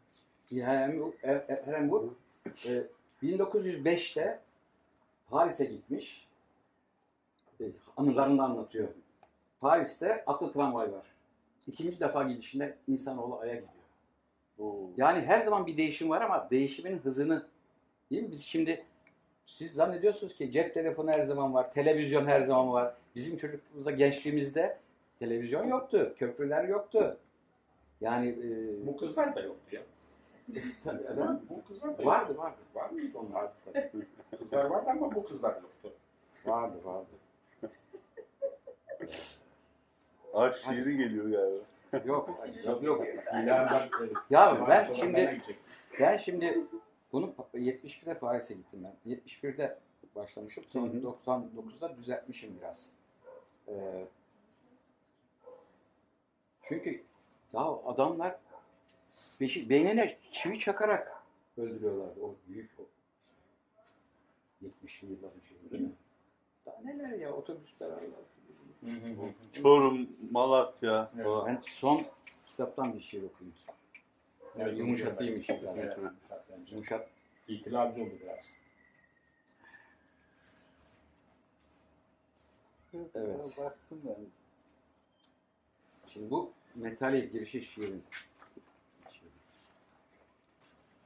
[0.50, 2.12] İlhan Ehrenburg
[2.66, 2.82] e,
[3.22, 4.40] 1905'te
[5.30, 6.28] Paris'e gitmiş.
[7.60, 7.64] E,
[7.96, 8.88] anılarını anlatıyor.
[9.60, 11.06] Paris'te atlı tramvay var.
[11.66, 13.72] İkinci defa gidişinde insanoğlu aya gidiyor.
[14.58, 14.90] Oo.
[14.96, 17.46] Yani her zaman bir değişim var ama değişimin hızını
[18.10, 18.30] değil mi?
[18.32, 18.84] Biz şimdi
[19.46, 22.94] siz zannediyorsunuz ki cep telefonu her zaman var, televizyon her zaman var.
[23.14, 24.78] Bizim çocukluğumuzda, gençliğimizde
[25.18, 27.16] televizyon yoktu, köprüler yoktu.
[28.00, 29.82] Yani e, Bu kızlar da yoktu ya.
[30.84, 32.56] tabii, efendim, Bu kızlar da vardı vardı.
[32.74, 33.34] Var mıydı onlar?
[33.42, 33.90] Vardı tabii.
[34.38, 35.92] Kızlar vardı ama bu kızlar yoktu.
[36.46, 37.06] Vardı vardı.
[40.34, 41.64] Aşk şiiri geliyor galiba.
[42.06, 42.30] Yok.
[42.64, 43.06] Yok yok.
[44.30, 45.42] Ya ben şimdi
[46.00, 46.60] ben şimdi
[47.12, 49.14] bunu 71'de Paris'e gittim ben.
[49.14, 49.78] 71'de
[50.16, 50.64] başlamışım.
[50.72, 51.14] Sonra Hı hı.
[51.26, 52.90] 99'da düzeltmişim biraz.
[53.68, 54.04] Ee,
[56.68, 57.02] çünkü
[57.52, 58.36] ya adamlar
[59.40, 61.22] beşi, beynine çivi çakarak
[61.58, 62.82] öldürüyorlardı o büyük o
[64.64, 65.90] 70'li yılların şeyi?
[66.66, 67.98] Daha neler ya otobüsler Allah.
[69.62, 71.24] Çorum, Malatya Evet.
[71.24, 71.46] falan.
[71.46, 72.02] Ben son
[72.46, 73.56] kitaptan bir şiir okuyayım.
[74.58, 75.60] Evet, yumuşatayım işi
[76.70, 77.08] yumuşat.
[77.48, 78.48] İtilalci oldu biraz.
[82.94, 83.58] Evet.
[83.58, 84.16] Baktım ben.
[86.12, 88.02] Şimdi bu metale girişi şiirin.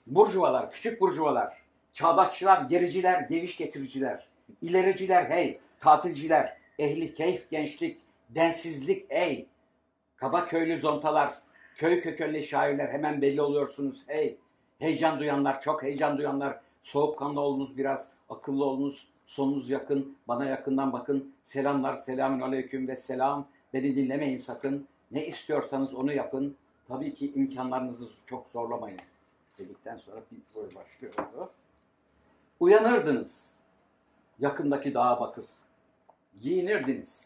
[0.07, 4.27] Burjuvalar, küçük burjuvalar, çağdaşçılar, gericiler, geviş getiriciler,
[4.63, 9.47] ilericiler hey, tatilciler, ehli keyif gençlik, densizlik ey,
[10.17, 11.39] kaba köylü zontalar,
[11.77, 14.37] köy kökenli şairler hemen belli oluyorsunuz hey,
[14.79, 21.35] heyecan duyanlar, çok heyecan duyanlar, soğukkanlı olunuz biraz, akıllı olunuz, sonunuz yakın, bana yakından bakın,
[21.45, 26.57] selamlar, selamün aleyküm ve selam, beni dinlemeyin sakın, ne istiyorsanız onu yapın,
[26.89, 29.01] tabii ki imkanlarınızı çok zorlamayın
[29.59, 31.15] dedikten sonra bir böyle başlıyor.
[32.61, 33.47] Uyanırdınız.
[34.39, 35.47] Yakındaki dağa bakıp.
[36.41, 37.25] Giyinirdiniz.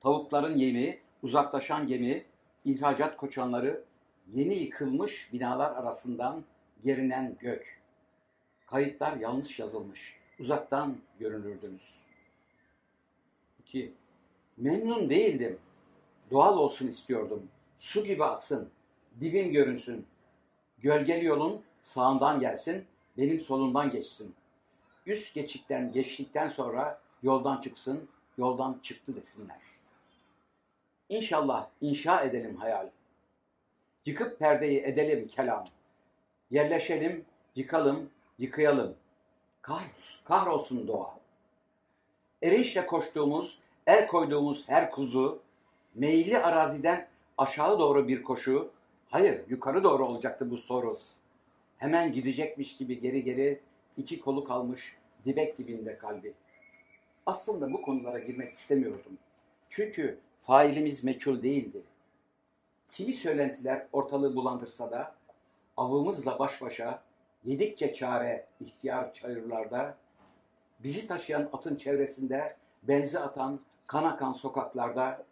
[0.00, 2.24] Tavukların yemi, uzaklaşan gemi,
[2.64, 3.84] ihracat koçanları,
[4.34, 6.44] yeni yıkılmış binalar arasından
[6.84, 7.80] gerinen gök.
[8.66, 10.16] Kayıtlar yanlış yazılmış.
[10.40, 11.82] Uzaktan görünürdünüz.
[13.60, 13.92] 2.
[14.56, 15.58] Memnun değildim.
[16.30, 17.48] Doğal olsun istiyordum.
[17.78, 18.68] Su gibi aksın.
[19.20, 20.06] Dibim görünsün.
[20.78, 22.84] Gölgeli yolun sağından gelsin,
[23.18, 24.34] benim solumdan geçsin.
[25.06, 29.58] Üst geçitten geçtikten sonra yoldan çıksın, yoldan çıktı desinler.
[31.08, 32.88] İnşallah inşa edelim hayal.
[34.06, 35.68] Yıkıp perdeyi edelim kelam.
[36.50, 38.96] Yerleşelim, yıkalım, yıkayalım.
[39.66, 41.18] Kahrolsun, kahrolsun doğa.
[42.42, 45.38] Erinçle koştuğumuz, el koyduğumuz her kuzu,
[45.94, 48.70] meyilli araziden aşağı doğru bir koşu,
[49.10, 50.98] hayır yukarı doğru olacaktı bu soru.
[51.78, 53.60] Hemen gidecekmiş gibi geri geri
[53.96, 56.32] iki kolu kalmış dibek dibinde kalbi.
[57.26, 59.18] Aslında bu konulara girmek istemiyordum.
[59.70, 61.82] Çünkü failimiz meçhul değildi.
[62.92, 65.14] Kimi söylentiler ortalığı bulandırsa da
[65.76, 67.05] avımızla baş başa
[67.46, 69.96] yedikçe çare ihtiyar çayırlarda
[70.80, 75.24] bizi taşıyan atın çevresinde benzi atan kan akan sokaklarda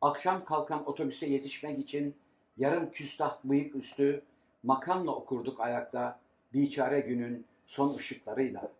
[0.00, 2.14] akşam kalkan otobüse yetişmek için
[2.56, 4.22] yarım küstah bıyık üstü
[4.62, 6.18] makamla okurduk ayakta
[6.54, 8.72] biçare günün son ışıklarıyla.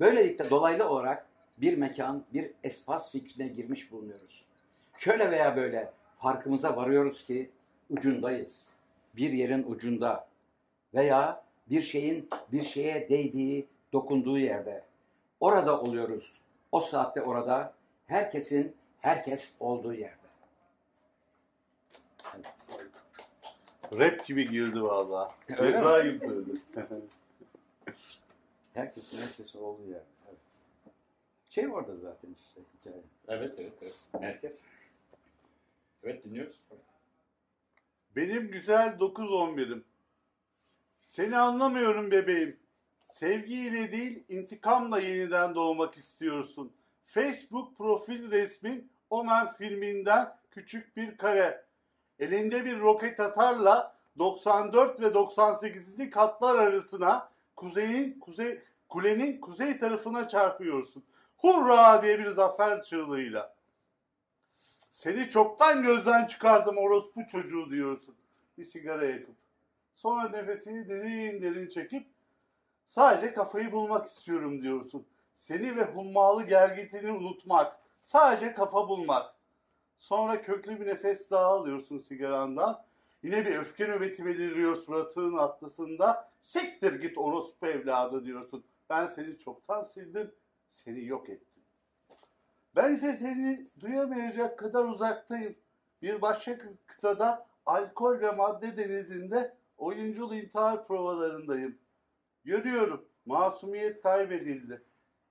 [0.00, 1.26] Böylelikle dolaylı olarak
[1.58, 4.44] bir mekan, bir espas fikrine girmiş bulunuyoruz.
[4.98, 7.50] Şöyle veya böyle farkımıza varıyoruz ki
[7.90, 8.68] ucundayız.
[9.16, 10.28] Bir yerin ucunda
[10.94, 14.84] veya bir şeyin bir şeye değdiği, dokunduğu yerde.
[15.40, 16.32] Orada oluyoruz.
[16.72, 17.74] O saatte orada
[18.06, 20.28] herkesin herkes olduğu yerde.
[22.34, 22.46] Evet.
[23.92, 25.34] Rap gibi girdi valla.
[25.48, 26.60] Ceza gibi girdi.
[28.74, 30.02] Herkesin herkesi olduğu yer.
[30.28, 30.38] Evet.
[31.50, 33.02] Şey orada zaten işte hikaye.
[33.28, 33.94] Evet evet evet.
[34.20, 34.58] Merkez.
[36.04, 36.56] Evet dinliyoruz.
[38.16, 39.84] Benim güzel 9-11'im.
[41.08, 42.56] Seni anlamıyorum bebeğim.
[43.12, 46.72] Sevgiyle değil, intikamla yeniden doğmak istiyorsun.
[47.06, 51.64] Facebook profil resmin Omen filminden küçük bir kare.
[52.18, 56.10] Elinde bir roket atarla 94 ve 98.
[56.10, 61.04] katlar arasına kuzeyin kuzey kulenin kuzey tarafına çarpıyorsun.
[61.36, 63.54] Hurra diye bir zafer çığlığıyla.
[64.92, 68.14] Seni çoktan gözden çıkardım orospu çocuğu diyorsun.
[68.58, 69.47] Bir sigara yakıp.
[69.98, 72.06] Sonra nefesini derin derin çekip
[72.88, 75.06] sadece kafayı bulmak istiyorum diyorsun.
[75.34, 77.78] Seni ve hummalı gergitini unutmak.
[78.04, 79.34] Sadece kafa bulmak.
[79.98, 82.84] Sonra köklü bir nefes daha alıyorsun sigarandan.
[83.22, 86.30] Yine bir öfke nöbeti beliriyor suratının atlasında.
[86.42, 88.64] Siktir git orospu evladı diyorsun.
[88.90, 90.34] Ben seni çoktan sildim,
[90.72, 91.62] seni yok ettim.
[92.76, 95.56] Ben ise seni duyamayacak kadar uzaktayım.
[96.02, 101.78] Bir başka kıtada alkol ve madde denizinde oyuncul intihar provalarındayım.
[102.44, 104.82] Görüyorum, masumiyet kaybedildi.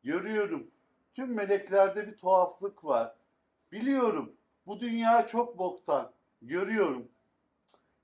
[0.04, 0.72] Görüyorum,
[1.14, 3.16] tüm meleklerde bir tuhaflık var.
[3.72, 4.34] Biliyorum,
[4.68, 6.12] bu dünya çok boktan.
[6.42, 7.08] Görüyorum.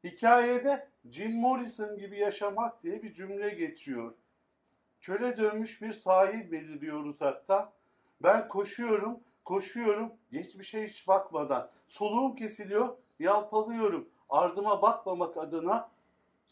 [0.03, 4.13] Hikayede Jim Morrison gibi yaşamak diye bir cümle geçiyor.
[5.01, 7.71] Köle dönmüş bir sahil beliriyor uzaktan.
[8.23, 11.69] Ben koşuyorum, koşuyorum, geçmişe hiç bakmadan.
[11.87, 14.09] Soluğum kesiliyor, yalpalıyorum.
[14.29, 15.89] Ardıma bakmamak adına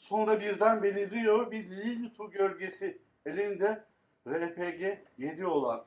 [0.02, 3.84] sonra birden beliriyor bir Lilitu gölgesi elinde
[4.28, 5.84] RPG 7 olan.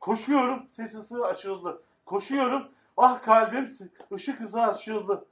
[0.00, 1.82] Koşuyorum, ses ısığı açıldı.
[2.06, 3.76] Koşuyorum, ah kalbim
[4.12, 5.26] ışık hızı açıldı.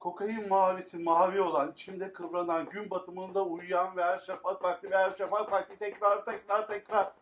[0.00, 5.10] Kokain mavisi mavi olan, içimde kıvranan, gün batımında uyuyan ve her şafak vakti ve her
[5.10, 7.12] şafak vakti tekrar tekrar tekrar.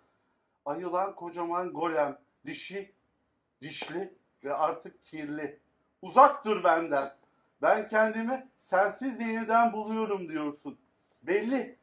[0.64, 2.92] Ayılan kocaman golem, dişi,
[3.62, 5.58] dişli ve artık kirli.
[6.02, 7.17] Uzak dur benden.
[7.62, 10.78] Ben kendimi sensiz yeniden buluyorum diyorsun.
[11.22, 11.78] Belli.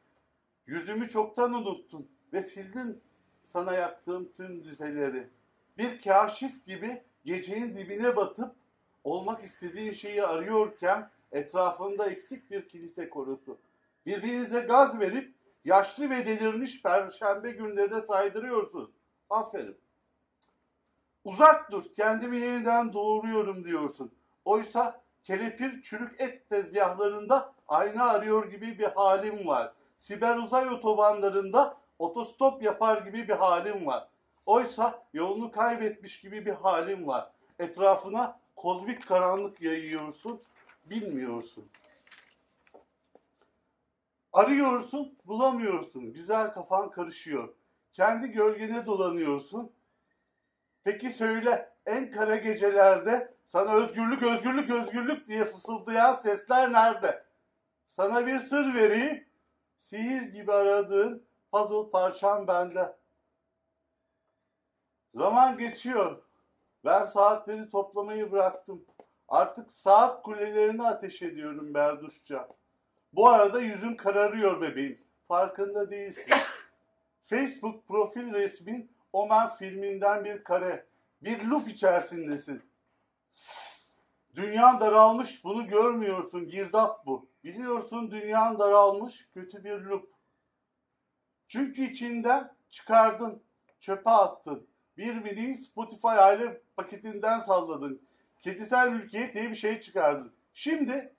[0.66, 3.02] Yüzümü çoktan unuttun ve sildin
[3.44, 5.28] sana yaptığım tüm düzeleri.
[5.78, 8.54] Bir kaşif gibi gecenin dibine batıp
[9.04, 13.58] olmak istediğin şeyi arıyorken etrafında eksik bir kilise korusu.
[14.06, 15.34] Birbirinize gaz verip
[15.64, 18.92] yaşlı ve delirmiş perşembe günlerinde saydırıyorsun.
[19.30, 19.76] Aferin.
[21.24, 24.12] Uzak dur, kendimi yeniden doğuruyorum diyorsun.
[24.44, 29.72] Oysa kelepir çürük et tezgahlarında ayna arıyor gibi bir halim var.
[30.00, 34.08] Siber uzay otobanlarında otostop yapar gibi bir halim var.
[34.46, 37.30] Oysa yolunu kaybetmiş gibi bir halim var.
[37.58, 40.40] Etrafına kozmik karanlık yayıyorsun,
[40.84, 41.68] bilmiyorsun.
[44.32, 46.12] Arıyorsun, bulamıyorsun.
[46.12, 47.54] Güzel kafan karışıyor.
[47.92, 49.72] Kendi gölgene dolanıyorsun.
[50.84, 57.24] Peki söyle, en kara gecelerde sana özgürlük, özgürlük, özgürlük diye fısıldayan sesler nerede?
[57.88, 59.24] Sana bir sır vereyim.
[59.82, 62.96] Sihir gibi aradığın puzzle parçam bende.
[65.14, 66.22] Zaman geçiyor.
[66.84, 68.84] Ben saatleri toplamayı bıraktım.
[69.28, 72.48] Artık saat kulelerini ateş ediyorum berduşça.
[73.12, 74.98] Bu arada yüzün kararıyor bebeğim.
[75.28, 76.34] Farkında değilsin.
[77.26, 80.86] Facebook profil resmin Omen filminden bir kare.
[81.22, 82.62] Bir loop içerisindesin.
[84.34, 87.28] Dünyan daralmış bunu görmüyorsun girdap bu.
[87.44, 90.10] Biliyorsun dünyan daralmış kötü bir loop.
[91.48, 93.42] Çünkü içinden çıkardın,
[93.80, 94.66] çöpe attın.
[94.96, 98.02] Bir mini Spotify aile paketinden salladın.
[98.40, 100.32] Kedisel mülkiyet diye bir şey çıkardın.
[100.54, 101.14] Şimdi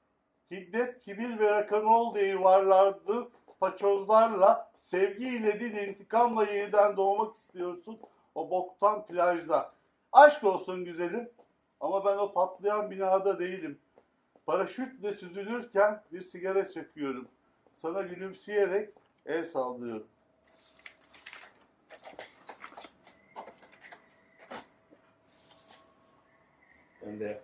[0.51, 7.99] hiddet, kibir ve rock'n'roll diye yuvarlardı paçozlarla sevgiyle değil intikamla yeniden doğmak istiyorsun
[8.35, 9.73] o boktan plajda.
[10.11, 11.29] Aşk olsun güzelim
[11.79, 13.79] ama ben o patlayan binada değilim.
[14.45, 17.27] Paraşütle süzülürken bir sigara çakıyorum.
[17.75, 18.89] Sana gülümseyerek
[19.25, 20.07] el sallıyorum.
[27.05, 27.41] Ben de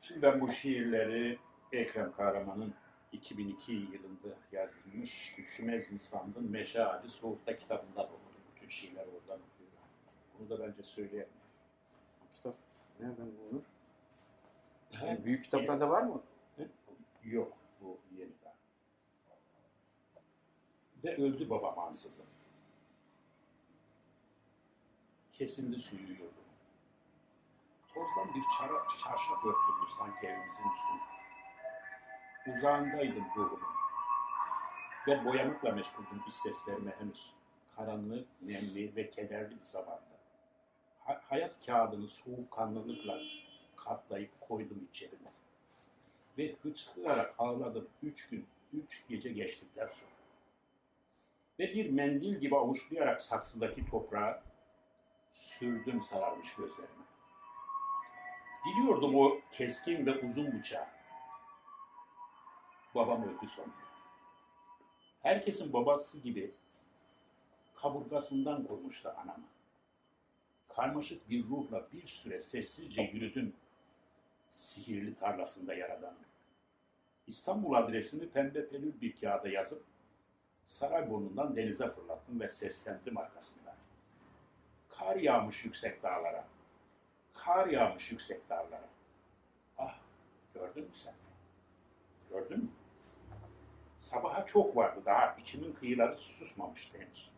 [0.00, 1.38] şimdi ben bu şiirleri
[1.72, 2.74] Ekrem Kahraman'ın
[3.12, 8.42] 2002 yılında yazılmış Düşmez mi sandın Meşali Soğukta kitabından okudum.
[8.54, 9.78] Bütün şiirler oradan okuyorum.
[10.38, 11.28] Bunu da bence söyleyeyim.
[13.00, 13.62] Nereden bulunur?
[14.92, 16.22] Yani büyük kitaplarda var mı?
[17.24, 18.54] Yok bu yeniden.
[21.04, 22.26] Ve öldü babam ansızın.
[25.32, 26.32] Kesildi suyu yurdu.
[27.94, 31.00] Tozdan bir çara, çarşaf örtüldü sanki evimizin üstüne.
[32.56, 33.68] Uzağındaydım ruhumun.
[35.06, 37.34] Ve boyamakla meşguldüm iç seslerime henüz.
[37.76, 40.17] Karanlık, nemli ve kederli bir zamanda.
[41.08, 43.18] Ha- hayat kağıdını soğukkanlılıkla
[43.76, 45.32] katlayıp koydum içerime.
[46.38, 50.10] Ve hıçkırarak ağladım üç gün, üç gece geçtikten sonra.
[51.58, 54.42] ve bir mendil gibi avuçlayarak saksıdaki toprağa
[55.34, 57.04] sürdüm sararmış gözlerime.
[58.66, 60.86] Biliyordum o keskin ve uzun bıçağı.
[62.94, 63.72] Babam öldü sonunda.
[65.22, 66.54] Herkesin babası gibi
[67.76, 69.44] kaburgasından kurmuştu anamı.
[70.78, 73.52] Karmaşık bir ruhla bir süre sessizce yürüdüm
[74.50, 76.14] sihirli tarlasında yaradan.
[77.26, 79.84] İstanbul adresini pembe pelül bir kağıda yazıp
[80.64, 83.74] Sarayburnu'ndan denize fırlattım ve seslendim arkasından.
[84.88, 86.44] Kar yağmış yüksek dağlara.
[87.34, 88.88] Kar yağmış yüksek dağlara.
[89.78, 89.98] Ah,
[90.54, 91.14] gördün mü sen?
[92.30, 92.68] Gördün mü?
[93.98, 97.37] Sabaha çok vardı daha, içimin kıyıları susmamıştı henüz.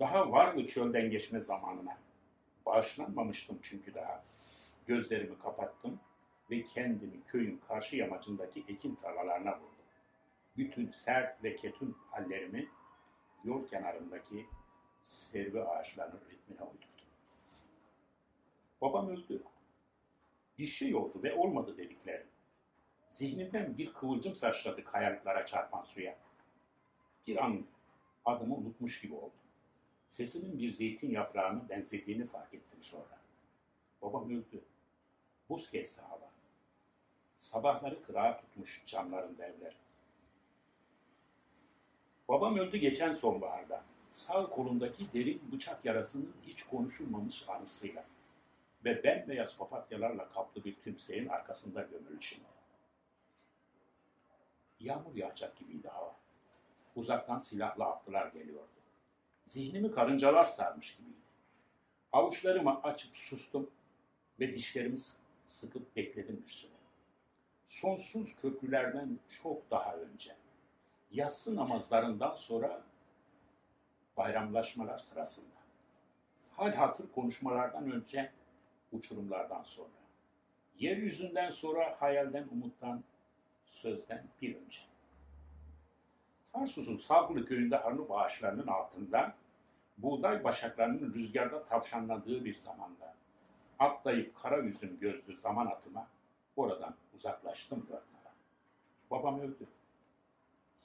[0.00, 1.98] Daha vardı çölden geçme zamanına.
[2.66, 4.24] Bağışlanmamıştım çünkü daha.
[4.86, 6.00] Gözlerimi kapattım
[6.50, 9.86] ve kendimi köyün karşı yamacındaki ekin tarlalarına vurdum.
[10.56, 12.68] Bütün sert ve ketun hallerimi
[13.44, 14.46] yol kenarındaki
[15.04, 16.86] servi ağaçlarının ritmine uydurdum.
[18.80, 19.42] Babam öldü.
[20.58, 22.26] Bir şey oldu ve olmadı dediklerim.
[23.08, 26.18] Zihnimden bir kıvılcım saçladı kayalıklara çarpan suya.
[27.26, 27.64] Bir an
[28.24, 29.45] adımı unutmuş gibi oldum.
[30.16, 33.18] Sesimin bir zeytin yaprağını benzediğini fark ettim sonra.
[34.02, 34.64] Babam öldü.
[35.48, 36.30] Buz kesti hava.
[37.38, 39.76] Sabahları kırağa tutmuş camlarında evler.
[42.28, 43.84] Babam öldü geçen sonbaharda.
[44.10, 48.04] Sağ kolundaki derin bıçak yarasının hiç konuşulmamış anısıyla
[48.84, 52.18] ve bembeyaz papatyalarla kaplı bir tümseyin arkasında gömülü.
[54.80, 56.16] Yağmur yağacak gibiydi hava.
[56.96, 58.75] Uzaktan silahlı atlılar geliyordu.
[59.46, 61.16] Zihnimi karıncalar sarmış gibiydi.
[62.12, 63.70] Avuçlarımı açıp sustum
[64.40, 64.98] ve dişlerimi
[65.48, 66.72] sıkıp bekledim bir süre.
[67.66, 70.36] Sonsuz köprülerden çok daha önce,
[71.10, 72.82] yatsı namazlarından sonra
[74.16, 75.56] bayramlaşmalar sırasında,
[76.56, 78.32] hal hatır konuşmalardan önce,
[78.92, 79.88] uçurumlardan sonra,
[80.78, 83.04] yeryüzünden sonra hayalden, umuttan,
[83.66, 84.80] sözden bir önce.
[86.56, 89.34] Tarsus'un Sablı köyünde Harnuf ağaçlarının altında
[89.98, 93.14] buğday başaklarının rüzgarda tavşanladığı bir zamanda
[93.78, 96.08] atlayıp kara yüzüm gözlü zaman atıma
[96.56, 98.32] oradan uzaklaştım dörtnara.
[99.10, 99.66] Babam öldü.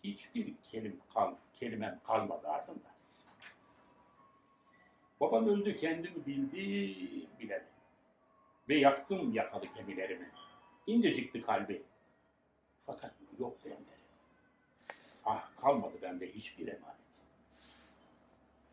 [0.03, 2.91] Hiçbir kelim kal, kelimem kalmadı ardından.
[5.19, 6.57] Babam öldü kendimi bildi
[7.39, 7.67] biledi.
[8.69, 10.29] Ve yaktım yakalı gemilerimi.
[10.87, 11.83] İncecikti kalbi.
[12.85, 13.90] Fakat yok demleri.
[15.61, 16.95] Ah kalmadı bende hiçbir emanet.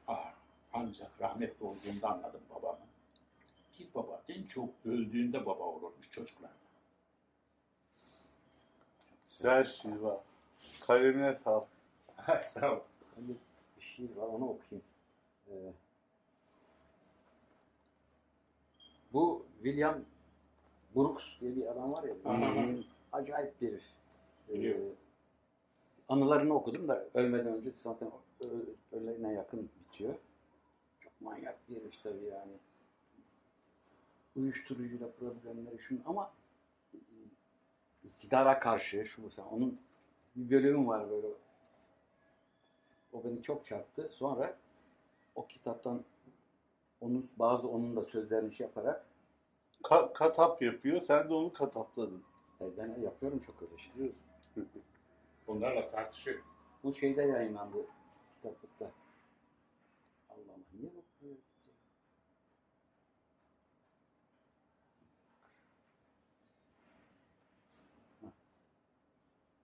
[0.08, 0.32] Ah
[0.72, 2.78] ancak rahmetli olduğunda anladım babamı.
[3.78, 6.50] Bir baba en çok öldüğünde baba olurmuş çocuklar.
[9.30, 10.24] Güzel şiva.
[10.86, 11.68] Kalemine sağlık.
[12.46, 12.80] Sağ ol.
[13.14, 13.36] Hani
[13.76, 14.86] bir şiir var onu okuyayım.
[15.50, 15.52] Ee,
[19.12, 20.04] bu William
[20.96, 22.14] Brooks diye bir adam var ya.
[23.12, 23.84] Acayip bir herif.
[24.48, 24.96] Biliyorum.
[26.08, 28.10] Anılarını okudum da ölmeden önce zaten
[28.92, 30.14] ölene yakın bitiyor.
[31.00, 32.52] Çok manyak bir herif tabii yani.
[34.36, 36.30] Uyuşturucuyla problemleri şunu ama
[38.04, 39.28] iktidara karşı şu bu.
[39.50, 39.80] Onun
[40.36, 41.26] bir bölümü var böyle
[43.12, 44.08] o beni çok çarptı.
[44.12, 44.56] Sonra
[45.34, 46.04] o kitaptan
[47.00, 49.06] onun bazı onun da sözlerini şey yaparak
[49.82, 51.02] Ka- katap yapıyor.
[51.02, 52.22] Sen de onu katapladın.
[52.60, 54.12] e, ben yapıyorum çok öyle şey.
[55.48, 56.42] Bunlarla tartışıyor.
[56.82, 57.86] Bu şeyde yayınlandı
[58.34, 58.90] kitaplıkta.
[60.72, 61.00] Niye böyle?
[68.20, 68.30] Hah.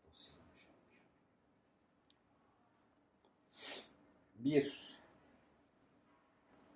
[0.07, 2.16] Dosyalarmış, yapmış.
[4.38, 4.97] Bir,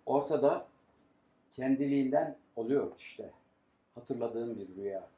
[0.07, 0.67] ortada
[1.53, 3.33] kendiliğinden oluyor işte.
[3.95, 5.09] Hatırladığım bir rüya.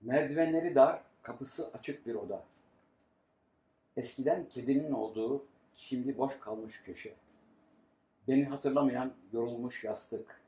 [0.00, 2.44] Merdivenleri dar, kapısı açık bir oda.
[3.96, 5.44] Eskiden kedinin olduğu,
[5.76, 7.14] şimdi boş kalmış köşe.
[8.28, 10.40] Beni hatırlamayan yorulmuş yastık.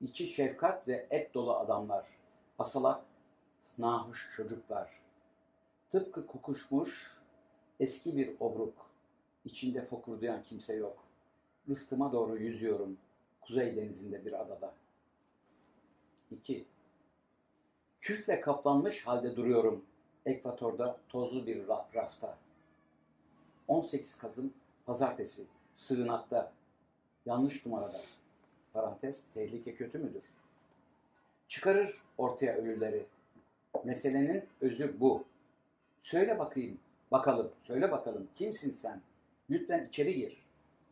[0.00, 2.06] İçi şefkat ve et dolu adamlar.
[2.58, 3.04] Asalak,
[3.78, 4.90] nahuş çocuklar.
[5.92, 7.20] Tıpkı kokuşmuş
[7.80, 8.90] eski bir obruk.
[9.44, 11.04] İçinde fokurdayan kimse yok.
[11.68, 12.98] Rıftıma doğru yüzüyorum.
[13.40, 14.74] Kuzey denizinde bir adada.
[16.30, 16.64] 2.
[18.00, 19.89] Küfle kaplanmış halde duruyorum.
[20.26, 22.36] Ekvatorda tozlu bir ra- rafta.
[23.68, 24.54] 18 Kasım
[24.86, 25.44] Pazartesi.
[25.74, 26.52] Sığınakta.
[27.26, 28.00] Yanlış numarada.
[28.72, 30.24] Parantez tehlike kötü müdür?
[31.48, 33.06] Çıkarır ortaya ölüleri.
[33.84, 35.24] Meselenin özü bu.
[36.02, 36.78] Söyle bakayım
[37.10, 39.00] Bakalım, söyle bakalım kimsin sen?
[39.50, 40.36] Lütfen içeri gir.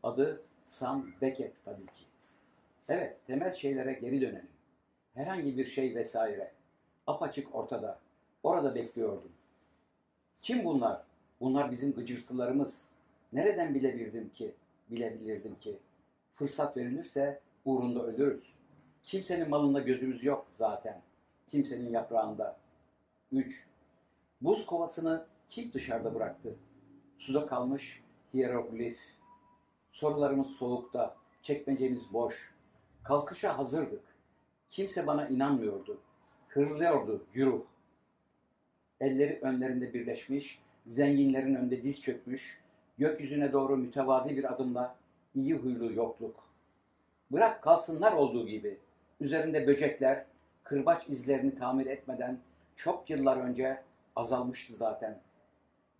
[0.03, 2.05] Adı Sam Beckett tabii ki.
[2.89, 4.49] Evet, temel şeylere geri dönelim.
[5.15, 6.53] Herhangi bir şey vesaire.
[7.07, 7.99] Apaçık ortada.
[8.49, 9.33] Orada bekliyordum.
[10.43, 11.03] Kim bunlar?
[11.41, 12.89] Bunlar bizim gıcırtılarımız.
[13.33, 14.55] Nereden bilebilirdim ki?
[14.91, 15.79] Bilebilirdim ki.
[16.35, 18.43] Fırsat verilirse uğrunda ölürüz.
[19.03, 21.03] Kimsenin malında gözümüz yok zaten.
[21.51, 22.57] Kimsenin yaprağında.
[23.33, 23.67] 3.
[24.41, 26.55] Buz kovasını kim dışarıda bıraktı?
[27.19, 28.03] Suda kalmış
[28.35, 28.99] hieroglif.
[29.93, 32.55] Sorularımız soğukta, çekmecemiz boş.
[33.05, 34.03] Kalkışa hazırdık.
[34.71, 35.99] Kimse bana inanmıyordu.
[36.49, 37.63] Hırlıyordu güruh.
[39.01, 42.61] Elleri önlerinde birleşmiş, zenginlerin önünde diz çökmüş,
[42.99, 44.97] gökyüzüne doğru mütevazi bir adımla
[45.35, 46.49] iyi huylu yokluk.
[47.31, 48.79] Bırak kalsınlar olduğu gibi.
[49.21, 50.25] Üzerinde böcekler,
[50.65, 52.39] kırbaç izlerini tamir etmeden
[52.77, 53.83] çok yıllar önce
[54.17, 55.19] azalmıştı zaten.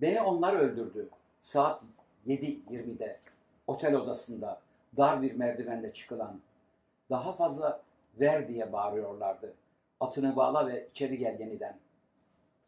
[0.01, 1.09] Beni onlar öldürdü.
[1.41, 1.83] Saat
[2.27, 3.19] 7.20'de
[3.67, 4.61] otel odasında
[4.97, 6.41] dar bir merdivenle çıkılan.
[7.11, 7.83] Daha fazla
[8.21, 9.55] ver diye bağırıyorlardı.
[10.01, 11.77] Atını bağla ve içeri gel yeniden.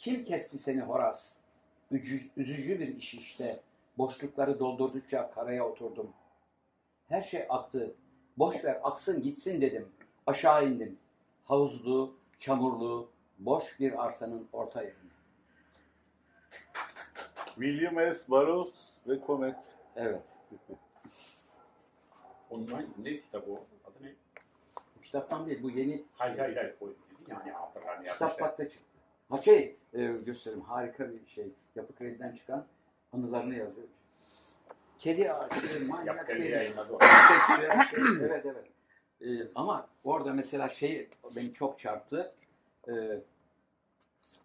[0.01, 1.37] Kim kesti seni Horas?
[1.93, 3.61] Ücü- üzücü bir iş işte.
[3.99, 6.13] Boşlukları doldurdukça karaya oturdum.
[7.09, 7.95] Her şey aktı.
[8.37, 9.89] Boş ver aksın gitsin dedim.
[10.27, 10.99] Aşağı indim.
[11.45, 15.11] Havuzlu, çamurlu, boş bir arsanın orta yerine.
[17.55, 18.19] William S.
[18.29, 18.75] Burroughs
[19.09, 19.57] ve Comet.
[19.97, 20.23] Evet.
[22.51, 23.65] Online ne kitabı o?
[23.85, 24.13] Adı ne?
[24.97, 25.63] Bu kitaptan değil.
[25.63, 26.75] Bu yeni Hayır hayır hayır.
[26.81, 26.89] O,
[27.29, 28.31] yani hatıranı yapmışlar.
[28.31, 28.90] kitaplıkta çıktı.
[29.31, 30.63] Ha şey e, göstereyim.
[30.63, 31.49] Harika bir şey.
[31.77, 32.67] Yapı Kredi'den çıkan
[33.13, 33.89] anılarını yazıyor.
[34.99, 36.43] Kedi ağacı, manyak kedi.
[38.21, 38.67] evet evet.
[39.21, 42.33] Ee, ama orada mesela şey beni çok çarptı.
[42.89, 42.93] Ee,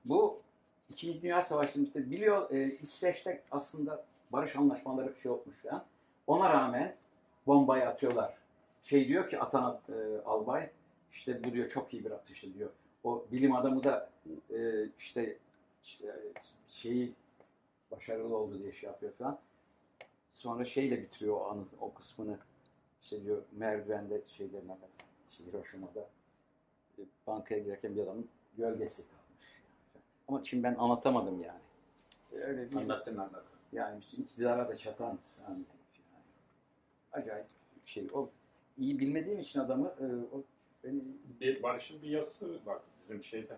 [0.05, 0.41] bu
[0.89, 5.85] İkinci Dünya Savaşı'nda işte biliyor e, İsveç'te aslında barış anlaşmaları şey olmuş falan.
[6.27, 6.95] Ona rağmen
[7.47, 8.33] bombayı atıyorlar.
[8.83, 9.93] Şey diyor ki atan e,
[10.25, 10.69] albay
[11.13, 12.69] işte bu diyor çok iyi bir atıştı diyor.
[13.03, 14.09] O bilim adamı da
[14.53, 15.37] e, işte
[16.69, 17.13] şeyi
[17.91, 19.39] başarılı oldu diye şey yapıyor falan.
[20.33, 22.37] Sonra şeyle bitiriyor o anı, o kısmını.
[23.03, 24.21] İşte diyor merdivende
[24.67, 24.89] kadar,
[25.31, 26.09] işte Hiroşima'da
[26.97, 29.61] e, bankaya girerken bir adamın gölgesi kalmış.
[30.27, 31.59] Ama şimdi ben anlatamadım yani.
[32.31, 33.59] Öyle bir Anlattın anlattın.
[33.73, 35.63] yani işte iktidara da çatan yani,
[36.13, 36.23] yani
[37.11, 37.47] acayip
[37.85, 38.07] bir şey.
[38.13, 38.29] O
[38.77, 40.43] iyi bilmediğim için adamı e, o
[40.83, 41.01] beni
[41.41, 43.57] Bir Barış'ın bir yazısı var bizim şeyde.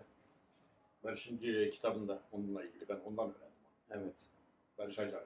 [1.04, 1.38] Barış'ın
[1.70, 2.88] kitabında onunla ilgili.
[2.88, 3.48] Ben ondan öğrendim.
[3.90, 4.14] evet.
[4.78, 5.22] Barış Acar.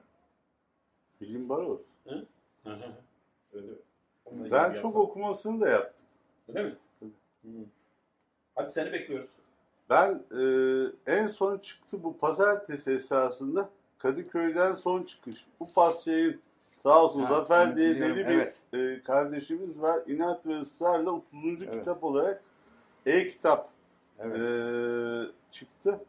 [1.19, 1.81] William Burroughs.
[2.07, 2.25] Hı
[2.63, 2.93] hı.
[3.53, 3.67] Öyle.
[4.31, 6.05] İlgili Ben çok okumasını da yaptım.
[6.47, 6.75] Öyle mi?
[7.01, 7.49] Hı.
[8.55, 9.29] Hadi seni bekliyoruz.
[9.89, 10.41] Ben e,
[11.11, 15.45] en son çıktı bu pazartesi esasında Kadıköy'den son çıkış.
[15.59, 16.41] Bu pasçayın
[16.83, 18.55] sağ olsun Ha, Zafer diye deli bir evet.
[18.73, 19.99] e, kardeşimiz var.
[20.07, 21.61] İnat ve ısrarla 30.
[21.61, 21.79] Evet.
[21.79, 22.43] kitap olarak
[23.05, 23.72] e-kitap
[24.19, 24.39] Evet.
[24.39, 25.99] e, çıktı.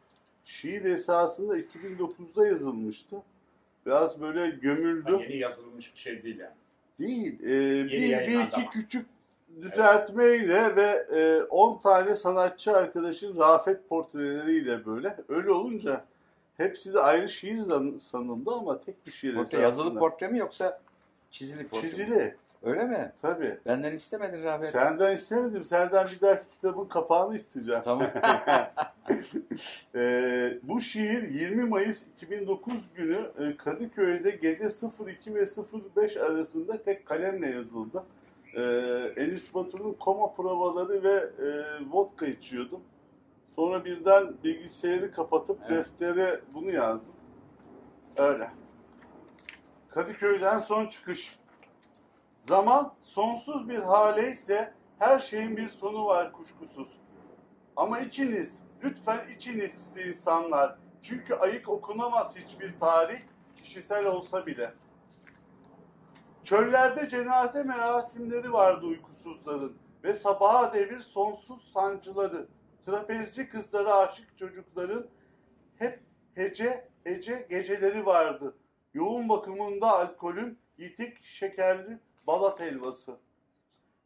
[0.44, 3.16] Şiir esasında 2009'da yazılmıştı.
[3.86, 5.12] Biraz böyle gömüldü.
[5.12, 6.54] Ha, yeni yazılmış bir şey değil yani.
[6.98, 7.40] Değil.
[7.40, 7.90] e, bir,
[8.28, 8.70] bir iki ama.
[8.70, 9.06] küçük
[9.62, 15.16] düzeltmeyle ve e, 10 tane sanatçı arkadaşın rafet portreleriyle böyle.
[15.28, 16.04] Öyle olunca
[16.56, 17.62] hepsi de ayrı şiir
[18.10, 19.62] sanıldı ama tek bir şiir Portre, esasında.
[19.62, 20.80] yazılı portre mi yoksa
[21.30, 22.36] çizili portre mi?
[22.64, 23.12] Öyle mi?
[23.22, 23.58] Tabii.
[23.66, 24.72] Benden istemedin Rafet.
[24.72, 25.64] Senden istemedim.
[25.64, 27.82] Senden bir dahaki kitabın kapağını isteyeceğim.
[27.84, 28.06] Tamam.
[29.94, 34.68] Ee, bu şiir 20 Mayıs 2009 günü e, Kadıköy'de gece
[35.08, 35.46] 02 ve
[35.96, 38.04] 05 arasında tek kalemle yazıldı.
[38.54, 38.62] Ee,
[39.16, 41.14] Enis Batur'un koma provaları ve
[41.46, 41.48] e,
[41.92, 42.80] vodka içiyordum.
[43.56, 45.70] Sonra birden bilgisayarı kapatıp Evet.
[45.70, 47.14] deftere bunu yazdım.
[48.16, 48.50] Öyle.
[49.90, 51.38] Kadıköy'den son çıkış.
[52.44, 56.88] Zaman sonsuz bir hale ise her şeyin bir sonu var kuşkusuz.
[57.76, 60.76] Ama içiniz, lütfen içiniz siz insanlar.
[61.02, 63.18] Çünkü ayık okunamaz hiçbir tarih,
[63.56, 64.74] kişisel olsa bile.
[66.44, 72.46] Çöllerde cenaze merasimleri vardı uykusuzların ve sabaha devir sonsuz sancıları.
[72.86, 75.06] Trapezci kızlara aşık çocukların
[75.78, 76.00] hep
[76.34, 78.54] hece hece geceleri vardı.
[78.94, 83.16] Yoğun bakımında alkolün yitik şekerli balat helvası.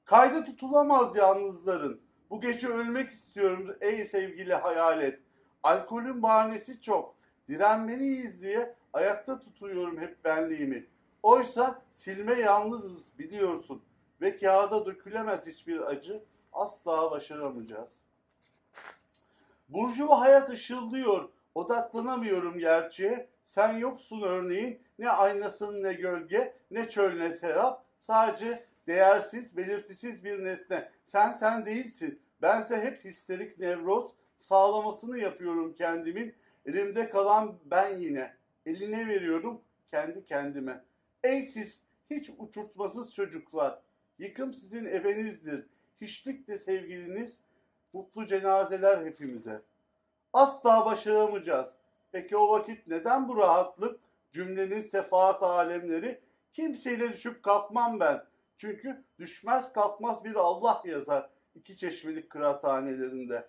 [0.05, 2.01] Kayda tutulamaz yalnızların.
[2.31, 5.21] Bu gece ölmek istiyorum ey sevgili hayalet.
[5.63, 7.15] Alkolün bahanesi çok.
[7.49, 10.87] Direnmeliyiz diye ayakta tutuyorum hep benliğimi.
[11.23, 13.83] Oysa silme yalnızız biliyorsun.
[14.21, 16.23] Ve kağıda dökülemez hiçbir acı.
[16.53, 18.05] Asla başaramayacağız.
[19.69, 21.29] Burjuva hayat ışıldıyor.
[21.55, 23.29] Odaklanamıyorum gerçeğe.
[23.49, 27.85] Sen yoksun örneğin ne aynasın ne gölge ne çöl ne serap.
[28.09, 30.89] Sadece değersiz, belirtisiz bir nesne.
[31.07, 32.23] Sen sen değilsin.
[32.43, 36.35] Bense hep histerik nevroz sağlamasını yapıyorum kendimin.
[36.67, 38.35] Elimde kalan ben yine.
[38.67, 40.85] Eline veriyorum kendi kendime.
[41.23, 41.81] Ey siz
[42.11, 43.79] hiç uçurtmasız çocuklar.
[44.19, 45.67] Yıkım sizin ebenizdir.
[46.01, 47.37] Hiçlik de sevgiliniz.
[47.93, 49.63] Mutlu cenazeler hepimize.
[50.33, 51.69] Asla başaramayacağız.
[52.13, 54.01] Peki o vakit neden bu rahatlık?
[54.33, 56.28] Cümlenin sefaat alemleri.
[56.53, 58.25] Kimseyle düşüp kalkmam ben.
[58.57, 63.49] Çünkü düşmez kalkmaz bir Allah yazar iki çeşmelik kıraathanelerinde.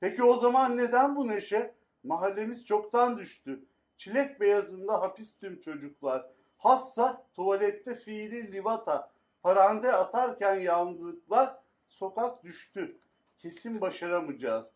[0.00, 1.74] Peki o zaman neden bu neşe?
[2.04, 3.64] Mahallemiz çoktan düştü.
[3.98, 6.26] Çilek beyazında hapis tüm çocuklar.
[6.58, 9.12] Hassa tuvalette fiili livata.
[9.42, 11.56] Parande atarken yalnızlıklar
[11.88, 12.96] sokak düştü.
[13.38, 14.66] Kesin başaramayacağız.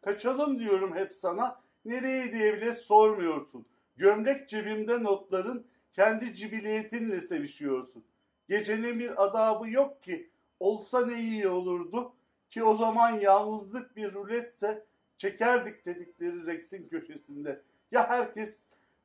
[0.00, 1.60] Kaçalım diyorum hep sana.
[1.84, 3.66] Nereye diye bile sormuyorsun.
[3.96, 8.04] Gömlek cebimde notların kendi cibiliyetinle sevişiyorsun.
[8.48, 10.30] Gecenin bir adabı yok ki.
[10.60, 12.12] Olsa ne iyi olurdu
[12.50, 14.84] ki o zaman yalnızlık bir ruletse
[15.18, 17.62] çekerdik dedikleri Rex'in köşesinde.
[17.90, 18.54] Ya herkes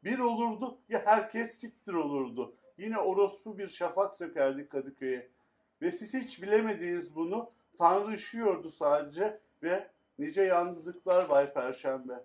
[0.04, 2.56] bir olurdu ya herkes siktir olurdu.
[2.78, 5.28] Yine orospu bir şafak sökerdik Kadıköy'e.
[5.82, 9.88] Ve siz hiç bilemediğiniz bunu Tanrı üşüyordu sadece ve
[10.20, 12.24] nice yalnızlıklar Bay Perşembe.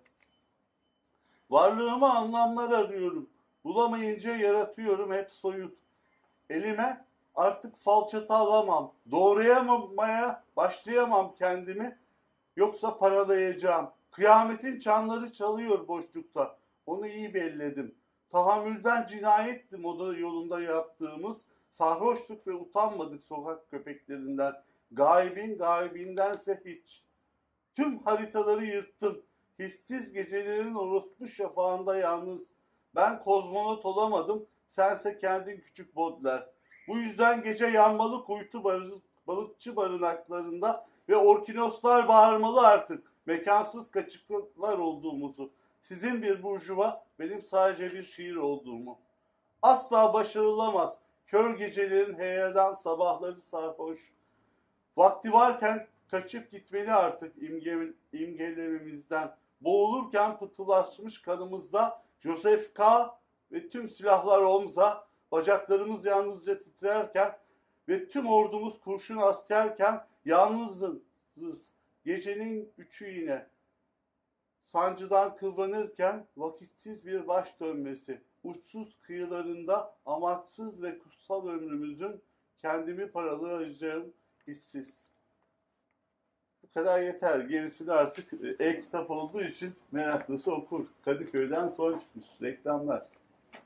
[1.51, 3.31] Varlığıma anlamlar arıyorum.
[3.65, 5.79] Bulamayınca yaratıyorum hep soyut.
[6.51, 7.05] Elime
[7.35, 8.93] artık falçata alamam.
[9.11, 11.99] Doğrayamamaya başlayamam kendimi.
[12.57, 13.91] Yoksa paralayacağım.
[14.11, 16.57] Kıyametin çanları çalıyor boşlukta.
[16.87, 17.95] Onu iyi belledim.
[18.31, 21.37] Tahammülden cinayetti moda yolunda yaptığımız.
[21.73, 24.53] Sarhoşluk ve utanmadık sokak köpeklerinden.
[24.93, 27.03] Gaybin gaybindense hiç.
[27.77, 29.23] Tüm haritaları yırttım.
[29.59, 32.41] Hissiz gecelerin orospu şafağında yalnız.
[32.95, 34.47] Ben kozmonot olamadım.
[34.69, 36.47] Sense kendin küçük bodler.
[36.89, 38.65] Bu yüzden gece yanmalı kuytu
[39.27, 43.13] balıkçı barınaklarında ve orkinoslar bağırmalı artık.
[43.27, 45.51] Mekansız kaçıklıklar olduğumuzu.
[45.83, 48.99] Sizin bir burjuva, benim sadece bir şiir olduğumu.
[49.63, 50.95] Asla başarılamaz.
[51.27, 54.13] Kör gecelerin heyelan sabahları sarhoş.
[54.97, 59.37] Vakti varken kaçıp gitmeli artık imge, imgelememizden.
[59.61, 63.11] Boğulurken pıtılaşmış kanımızda Joseph K.
[63.53, 67.39] ve tüm silahlar omza, bacaklarımız yalnızca titrerken
[67.89, 71.03] ve tüm ordumuz kurşun askerken yalnızız.
[72.05, 73.47] Gecenin üçü yine.
[74.65, 78.23] Sancıdan kıvranırken vakitsiz bir baş dönmesi.
[78.45, 82.23] Uçsuz kıyılarında amaçsız ve kutsal ömrümüzün
[82.59, 84.13] kendimi paralayacağım
[84.47, 85.00] hissiz.
[86.75, 87.41] Kadar yeter.
[87.41, 90.87] Gerisini artık e-kitap olduğu için meraklısı okur.
[91.05, 93.03] Kadıköy'den son çıkmış reklamlar.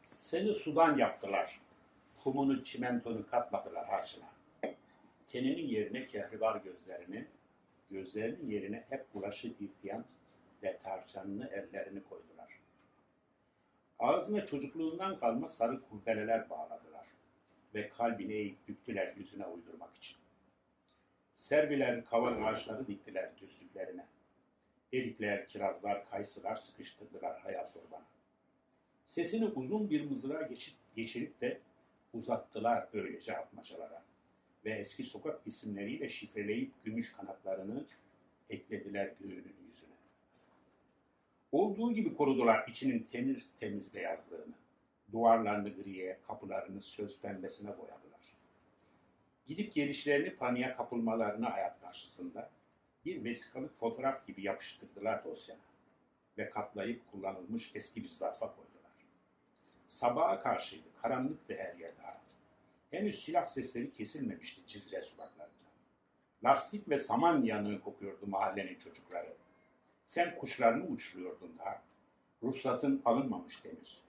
[0.02, 1.60] Seni sudan yaptılar.
[2.22, 4.24] Kumunu, çimentonu katmadılar harcına.
[5.32, 7.26] Teninin yerine kehribar gözlerini,
[7.90, 10.04] gözlerinin yerine hep bulaşı ihtiyan
[10.62, 12.60] ve tarçanlı ellerini koydular.
[13.98, 17.06] Ağzına çocukluğundan kalma sarı kurdeleler bağladılar
[17.74, 20.23] ve kalbini eğip büktüler yüzüne uydurmak için.
[21.34, 24.06] Serviler kavan ağaçları diktiler düzlüklerine.
[24.92, 28.04] Erikler, kirazlar, kayısılar sıkıştırdılar hayat orbana.
[29.04, 31.60] Sesini uzun bir mızrağa geçip, geçirip de
[32.14, 34.02] uzattılar öylece atmacalara.
[34.64, 37.84] Ve eski sokak isimleriyle şifreleyip gümüş kanatlarını
[38.50, 39.94] eklediler göğünün yüzüne.
[41.52, 44.54] Olduğu gibi korudular içinin temiz temiz beyazlığını.
[45.12, 48.13] Duvarlarını griye, kapılarını söz pembesine boyadılar.
[49.46, 52.50] Gidip gelişlerini paniğe kapılmalarını hayat karşısında
[53.04, 55.60] bir vesikalık fotoğraf gibi yapıştırdılar dosyana
[56.38, 58.92] ve katlayıp kullanılmış eski bir zarfa koydular.
[59.88, 62.20] Sabaha karşıydı, karanlıktı her yer daha.
[62.90, 65.54] Henüz silah sesleri kesilmemişti Cizre sokaklarında.
[66.44, 69.34] Lastik ve saman yanığı kokuyordu mahallenin çocukları.
[70.04, 71.82] Sen kuşlarını uçuruyordun daha.
[72.42, 74.00] Ruhsatın alınmamıştı henüz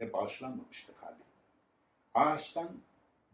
[0.00, 1.24] ve bağışlanmamıştı kalbin.
[2.14, 2.68] Ağaçtan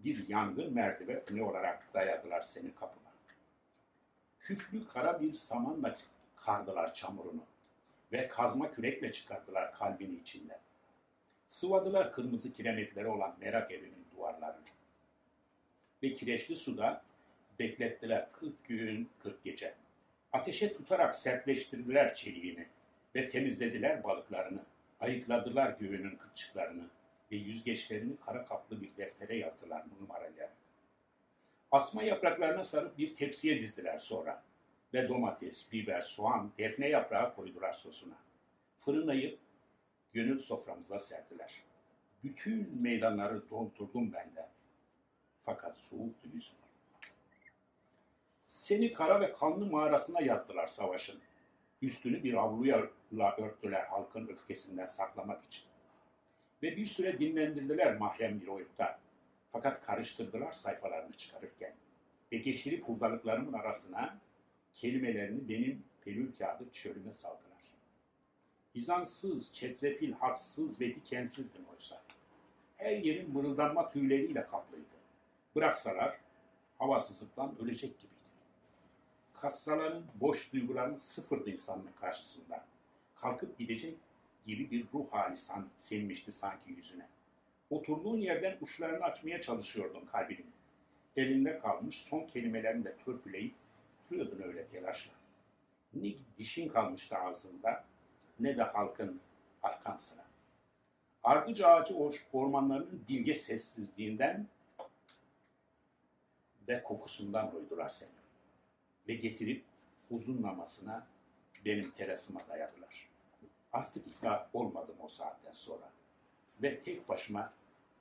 [0.05, 3.09] bir yangın merdiveni olarak dayadılar seni kapına.
[4.41, 5.97] Küflü kara bir samanla
[6.37, 7.43] kardılar çamurunu
[8.13, 10.59] ve kazma kürekle çıkardılar kalbini içinden.
[11.47, 14.67] Sıvadılar kırmızı kiremitleri olan merak evinin duvarlarını.
[16.03, 17.03] Ve kireçli suda
[17.59, 19.75] beklettiler kırk gün, kırk gece.
[20.33, 22.67] Ateşe tutarak sertleştirdiler çeliğini
[23.15, 24.61] ve temizlediler balıklarını.
[25.01, 26.85] Ayıkladılar göğünün kırçıklarını
[27.33, 30.49] ve yüzgeçlerini kara kaplı bir deftere yazdılar numaraları.
[31.70, 34.43] Asma yapraklarına sarıp bir tepsiye dizdiler sonra
[34.95, 38.18] ve domates, biber, soğan, defne yaprağı koydular sosuna.
[38.81, 39.39] Fırınlayıp
[40.12, 41.62] Gönül soframıza serdiler.
[42.24, 44.49] Bütün meydanları doldurdum ben de.
[45.45, 46.57] Fakat soğuktu yüzüm.
[48.49, 51.20] Seni kara ve kanlı mağarasına yazdılar savaşın.
[51.83, 52.91] Üstünü bir avluya
[53.39, 55.64] örttüler halkın öfkesinden saklamak için.
[56.63, 58.99] Ve bir süre dinlendirdiler mahrem bir oyukta.
[59.53, 61.75] Fakat karıştırdılar sayfalarını çıkarırken.
[62.33, 64.19] Ve geçirip hurdalıklarımın arasına
[64.75, 67.49] kelimelerini benim pelül kağıdı çölüme saldılar.
[68.75, 72.03] İzansız, çetrefil, haksız ve dikensizdim oysa.
[72.77, 74.85] Her yerin mırıldanma tüyleriyle kaplıydı.
[75.57, 76.19] Bıraksalar
[76.79, 78.19] havasızlıktan ölecek gibiydi.
[79.41, 82.65] Kassaların boş duyguların sıfırdı insanın karşısında.
[83.17, 83.97] Kalkıp gidecek
[84.49, 87.09] gibi bir ruh hali san, sinmişti sanki yüzüne.
[87.71, 90.51] Oturduğun yerden uçlarını açmaya çalışıyordun kalbinin.
[91.17, 93.55] Elinde kalmış son kelimelerini de törpüleyip
[94.11, 95.13] duruyordun öyle telaşla.
[95.95, 97.85] Ne dişin kalmıştı ağzında
[98.41, 99.21] ne de halkın
[99.63, 100.25] arkan sıra.
[101.23, 101.95] Ardıç ağacı
[102.33, 104.47] ormanlarının bilge sessizliğinden
[106.69, 108.11] ve kokusundan uydular seni.
[109.09, 109.65] Ve getirip
[110.11, 111.07] uzunlamasına
[111.65, 113.08] benim terasıma dayadılar.
[113.73, 115.91] Artık iflah olmadım o saatten sonra.
[116.62, 117.53] Ve tek başıma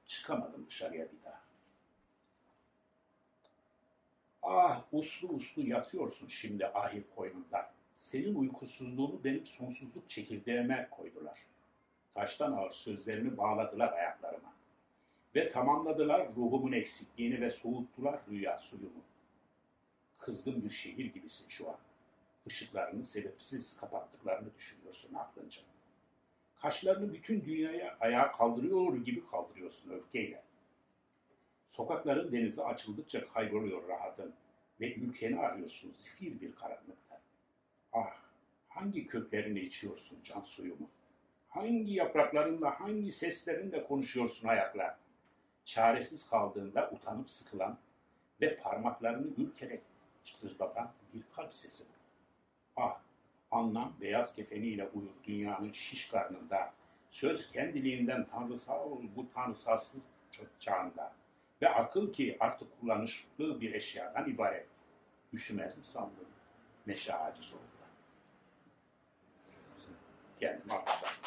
[0.08, 1.42] çıkamadım dışarıya bir daha.
[4.44, 7.72] Ah uslu uslu yatıyorsun şimdi ahir koynunda.
[7.96, 11.40] Senin uykusuzluğunu benim sonsuzluk çekirdeğime koydular.
[12.14, 14.54] Taştan ağır sözlerini bağladılar ayaklarıma.
[15.36, 19.02] Ve tamamladılar ruhumun eksikliğini ve soğuttular rüya suyumu.
[20.18, 21.78] Kızgın bir şehir gibisin şu an.
[22.48, 25.62] Işıklarını sebepsiz kapattıklarını düşünüyorsun aklınca.
[26.62, 30.44] Kaşlarını bütün dünyaya ayağa kaldırıyor gibi kaldırıyorsun öfkeyle.
[31.68, 34.34] Sokakların denize açıldıkça kayboluyor rahatın
[34.82, 37.22] ve ülkeni arıyorsun zifir bir karanlıkta.
[37.94, 38.16] Ah,
[38.70, 40.90] hangi köklerini içiyorsun can suyumu?
[41.50, 44.98] Hangi yapraklarınla, hangi seslerinle konuşuyorsun hayatla?
[45.66, 47.78] Çaresiz kaldığında utanıp sıkılan
[48.42, 49.82] ve parmaklarını ürkerek
[50.24, 51.97] çıtırdatan bir kalp sesi.
[52.78, 53.00] Ah,
[53.52, 56.74] anlam beyaz kefeniyle uyur dünyanın şiş karnında.
[57.10, 60.04] Söz kendiliğinden tanrısal bu tanrısalsız
[60.60, 61.14] çağında.
[61.62, 64.68] Ve akıl ki artık kullanışlı bir eşyadan ibaret.
[65.34, 66.28] Üşümez mi sandın
[66.86, 67.68] meşe ağacı soğukta?
[70.40, 71.20] Kendim almışlar.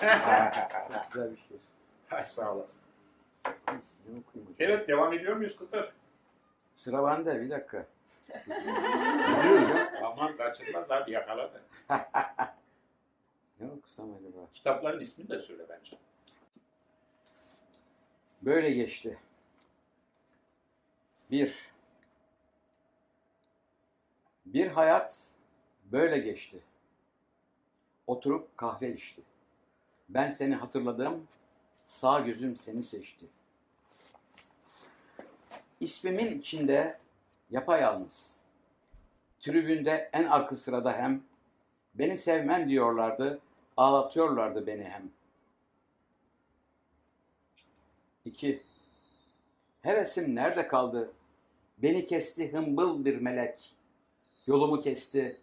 [0.92, 1.56] Çok güzel bir şey.
[2.08, 2.80] Hay sağ olasın.
[4.58, 5.92] Evet devam ediyor muyuz kızlar?
[6.74, 7.86] Sıra bende bir dakika.
[10.08, 11.62] Aman kaçırmaz abi yakaladı.
[13.60, 14.46] Ne okusam acaba?
[14.52, 15.98] Kitapların ismini de söyle bence.
[18.42, 19.18] Böyle geçti.
[21.30, 21.54] Bir.
[24.46, 25.14] Bir hayat
[25.84, 26.60] böyle geçti.
[28.06, 29.22] Oturup kahve içti.
[30.08, 31.28] Ben seni hatırladım,
[31.88, 33.26] sağ gözüm seni seçti.
[35.80, 36.98] İsmimin içinde
[37.50, 38.37] yapayalnız.
[39.40, 41.22] Tribünde en arka sırada hem
[41.94, 43.40] beni sevmem diyorlardı,
[43.76, 45.10] ağlatıyorlardı beni hem.
[48.24, 48.62] İki.
[49.82, 51.12] Hevesim nerede kaldı?
[51.78, 53.74] Beni kesti hımbıl bir melek.
[54.46, 55.36] Yolumu kesti.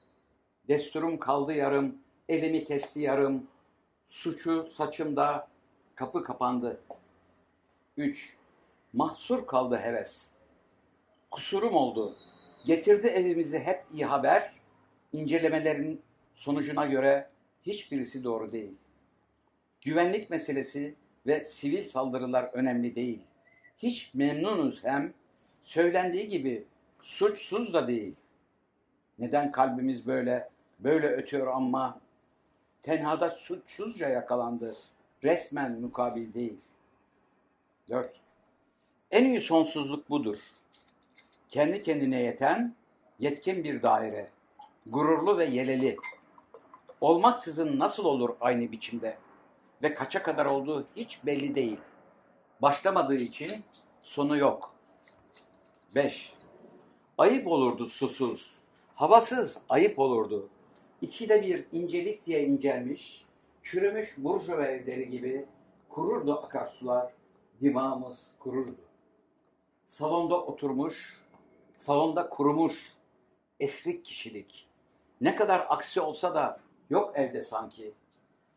[0.67, 1.97] Desturum kaldı yarım.
[2.29, 3.47] Elimi kesti yarım.
[4.09, 5.47] Suçu saçımda.
[5.95, 6.81] Kapı kapandı.
[7.97, 8.35] Üç.
[8.93, 10.27] Mahsur kaldı heves.
[11.31, 12.15] Kusurum oldu.
[12.65, 14.51] Getirdi evimizi hep iyi haber.
[15.13, 16.01] İncelemelerin
[16.35, 17.29] sonucuna göre
[17.65, 18.73] hiçbirisi doğru değil.
[19.81, 20.95] Güvenlik meselesi
[21.27, 23.19] ve sivil saldırılar önemli değil.
[23.77, 25.13] Hiç memnunuz hem
[25.63, 26.63] söylendiği gibi
[27.01, 28.13] suçsuz da değil.
[29.19, 30.49] Neden kalbimiz böyle
[30.79, 31.99] böyle ötüyor ama
[32.83, 34.75] tenhada suçsuzca yakalandı.
[35.23, 36.57] Resmen mukabil değil.
[37.89, 38.11] 4.
[39.11, 40.37] En iyi sonsuzluk budur.
[41.55, 42.75] Kendi kendine yeten,
[43.19, 44.29] yetkin bir daire.
[44.85, 45.97] Gururlu ve yeleli.
[47.01, 49.17] Olmaksızın nasıl olur aynı biçimde?
[49.83, 51.77] Ve kaça kadar olduğu hiç belli değil.
[52.61, 53.63] Başlamadığı için
[54.03, 54.73] sonu yok.
[55.95, 56.33] 5.
[57.17, 58.51] Ayıp olurdu susuz.
[58.95, 60.49] Havasız ayıp olurdu.
[61.01, 63.25] İkide bir incelik diye incelmiş,
[63.63, 65.45] çürümüş burjuva evleri gibi
[65.89, 67.11] kururdu akarsular,
[67.61, 68.75] dimağımız kururdu.
[69.87, 71.24] Salonda oturmuş,
[71.85, 72.93] salonda kurumuş,
[73.59, 74.67] esrik kişilik.
[75.21, 76.59] Ne kadar aksi olsa da
[76.89, 77.91] yok evde sanki.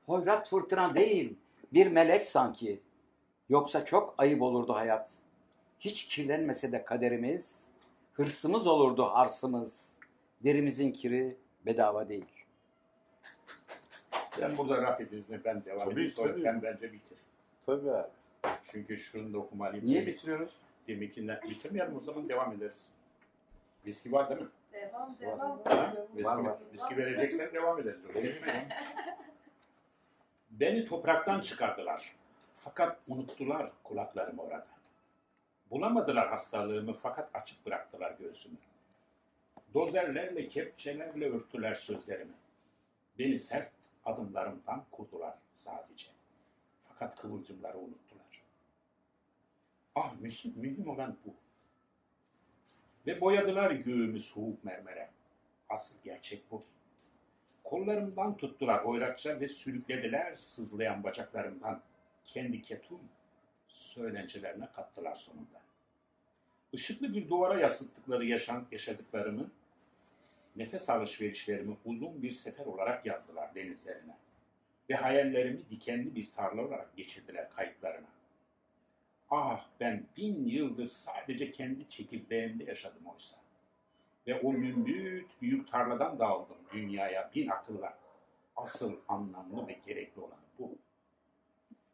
[0.07, 1.35] Hoyrat fırtına değil,
[1.73, 2.81] bir melek sanki.
[3.49, 5.11] Yoksa çok ayıp olurdu hayat.
[5.81, 7.61] Hiç kirlenmese de kaderimiz,
[8.13, 9.89] hırsımız olurdu harsımız.
[10.45, 12.45] Derimizin kiri bedava değil.
[14.39, 16.11] Sen burada raf izni ben devam Tabii, edeyim.
[16.11, 16.43] Sonra tabii.
[16.43, 17.19] sen bence bitir.
[17.67, 18.09] Tabii abi.
[18.73, 19.87] Çünkü şunu da okumalıyım.
[19.87, 20.51] Niye bitiriyoruz?
[20.89, 22.98] Deminkinden bitirmeyelim o zaman devam ederiz.
[23.89, 24.49] Viski var değil mi?
[24.73, 25.61] Devam devam.
[25.65, 25.95] Ha?
[26.15, 26.57] Viski, Var, var.
[26.73, 28.01] viski vereceksen devam ederiz.
[30.51, 32.17] Beni topraktan çıkardılar.
[32.65, 34.67] Fakat unuttular kulaklarımı orada.
[35.71, 38.57] Bulamadılar hastalığımı fakat açık bıraktılar göğsümü.
[39.75, 42.33] Dozerlerle, kepçelerle örttüler sözlerimi.
[43.19, 43.71] Beni sert
[44.05, 46.07] adımlarımdan kurdular sadece.
[46.89, 48.43] Fakat kıvılcımları unuttular.
[49.95, 51.35] Ah mühim, mühim olan bu.
[53.09, 55.09] Ve boyadılar göğümü soğuk mermere.
[55.69, 56.65] Asıl gerçek bu.
[57.65, 61.81] Kollarımdan tuttular oyrakça ve sürüklediler sızlayan bacaklarımdan.
[62.25, 63.01] Kendi ketum
[63.69, 65.61] söylencilerine kattılar sonunda.
[66.73, 69.51] Işıklı bir duvara yasıttıkları yaşan, yaşadıklarımı,
[70.57, 74.17] nefes alışverişlerimi uzun bir sefer olarak yazdılar denizlerine.
[74.91, 78.18] Ve hayallerimi dikenli bir tarla olarak geçirdiler kayıtlarına.
[79.31, 83.37] Ah ben bin yıldır sadece kendi çekirdeğimde yaşadım oysa.
[84.27, 87.99] Ve o mümbüt büyük tarladan dağıldım dünyaya bin akılla.
[88.57, 90.79] Asıl anlamlı ve gerekli olan bu.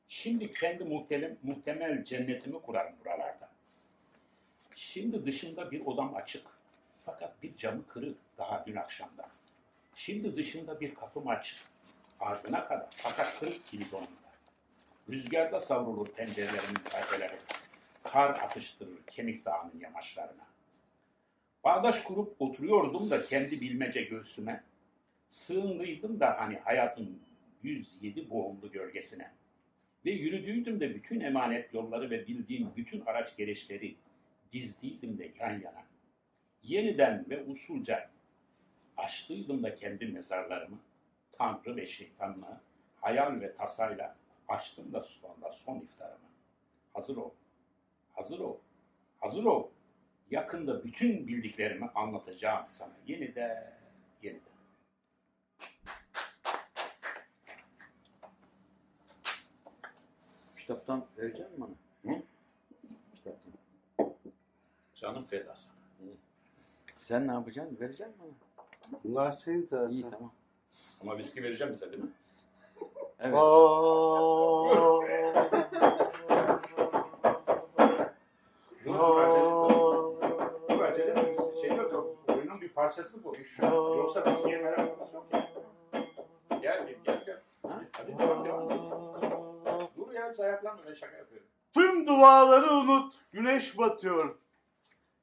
[0.08, 3.50] Şimdi kendi muhtemel, muhtemel cennetimi kurarım buralarda.
[4.74, 6.46] Şimdi dışında bir odam açık.
[7.04, 9.28] Fakat bir camı kırık daha dün akşamdan.
[9.94, 11.58] Şimdi dışında bir kapım açık.
[12.20, 14.23] Ardına kadar fakat kırık kilit onunda.
[15.10, 17.36] Rüzgarda savrulur pencerelerimin perdeleri.
[18.02, 20.46] Kar atıştırır kemik dağının yamaçlarına.
[21.64, 24.64] Bağdaş kurup oturuyordum da kendi bilmece göğsüme.
[25.28, 27.22] Sığındıydım da hani hayatın
[27.62, 29.30] 107 boğumlu gölgesine.
[30.04, 33.94] Ve yürüdüydüm de bütün emanet yolları ve bildiğim bütün araç gereçleri
[34.52, 35.84] dizdiydim de yan yana.
[36.62, 38.10] Yeniden ve usulca
[38.96, 40.78] açtıydım da kendi mezarlarımı.
[41.32, 42.60] Tanrı ve şeytanla,
[43.00, 44.16] hayal ve tasayla
[44.48, 46.18] açtım da sonra son iftarımı.
[46.94, 47.30] Hazır ol,
[48.14, 48.56] hazır ol,
[49.20, 49.68] hazır ol.
[50.30, 53.78] Yakında bütün bildiklerimi anlatacağım sana yeniden,
[54.22, 54.54] yeniden.
[60.56, 62.14] Kitaptan verecek misin bana?
[62.14, 62.22] Hı?
[63.14, 63.52] Kitaptan.
[64.94, 65.74] Canım feda sana.
[66.96, 67.80] Sen ne yapacaksın?
[67.80, 68.34] Verecek misin
[68.92, 69.00] bana?
[69.04, 69.90] Bunlar senin zaten.
[69.90, 70.32] İyi tamam.
[71.00, 72.10] Ama viski vereceğim bize değil mi?
[73.24, 73.34] Evet.
[80.68, 82.16] Dur acele, biz şey yok.
[82.28, 83.36] Oyunun bir parçası bu.
[83.96, 85.48] Yoksa viskiye merakımız yok ya.
[86.62, 87.22] Gel gel gel.
[87.26, 87.40] gel.
[87.62, 87.80] Ha?
[87.92, 88.68] Hadi devam devam.
[89.96, 91.46] Dur ya hiç ayaklanma ben şaka yapıyorum.
[91.74, 93.14] Tüm duaları unut.
[93.32, 94.38] Güneş batıyor.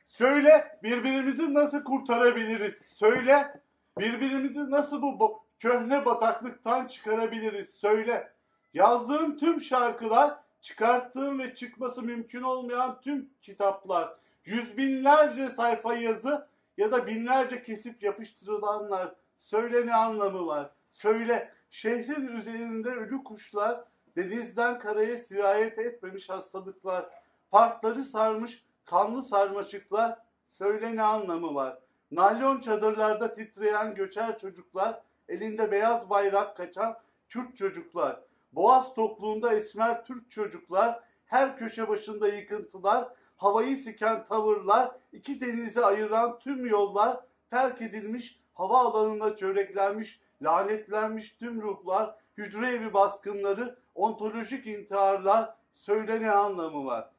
[0.08, 2.74] Söyle birbirimizi nasıl kurtarabiliriz?
[2.94, 3.62] Söyle
[4.00, 7.68] birbirimizi nasıl bu köhne bataklıktan çıkarabiliriz?
[7.74, 8.32] Söyle.
[8.74, 14.14] Yazdığım tüm şarkılar, çıkarttığım ve çıkması mümkün olmayan tüm kitaplar,
[14.46, 16.48] yüz binlerce sayfa yazı
[16.78, 19.12] ya da binlerce kesip yapıştırılanlar.
[19.42, 20.70] Söyle ne anlamı var?
[20.94, 23.82] Söyle şehrin üzerinde ölü kuşlar,
[24.18, 27.06] denizden karaya sirayet etmemiş hastalıklar,
[27.52, 30.18] parkları sarmış kanlı sarmaşıklar,
[30.58, 31.78] söyle ne anlamı var?
[32.12, 35.02] Naylon çadırlarda titreyen göçer çocuklar,
[35.32, 36.98] elinde beyaz bayrak kaçan
[37.30, 38.20] Kürt çocuklar,
[38.52, 43.08] boğaz tokluğunda esmer Türk çocuklar, her köşe başında yıkıntılar,
[43.38, 47.20] havayı siken tavırlar, iki denizi ayıran tüm yollar,
[47.50, 56.32] terk edilmiş, hava alanında çöreklenmiş, lanetlenmiş tüm ruhlar, hücre evi baskınları, ontolojik intiharlar, söyle ne
[56.32, 57.10] anlamı var?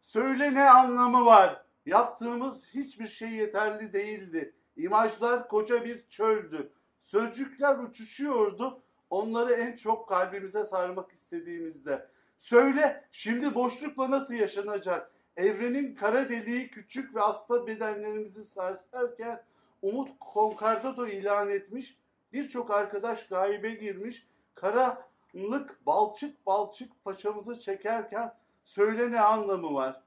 [0.00, 1.62] Söyle ne anlamı var?
[1.86, 4.54] Yaptığımız hiçbir şey yeterli değildi.
[4.76, 6.72] İmajlar koca bir çöldü.
[7.12, 8.80] Sözcükler uçuşuyordu.
[9.10, 12.06] Onları en çok kalbimize sarmak istediğimizde.
[12.40, 15.10] Söyle şimdi boşlukla nasıl yaşanacak?
[15.36, 19.42] Evrenin kara deliği küçük ve hasta bedenlerimizi sarsarken
[19.82, 21.96] Umut Konkardado ilan etmiş.
[22.32, 24.26] Birçok arkadaş gaybe girmiş.
[24.54, 28.34] Karanlık balçık balçık paçamızı çekerken
[28.64, 30.00] söyle ne anlamı var?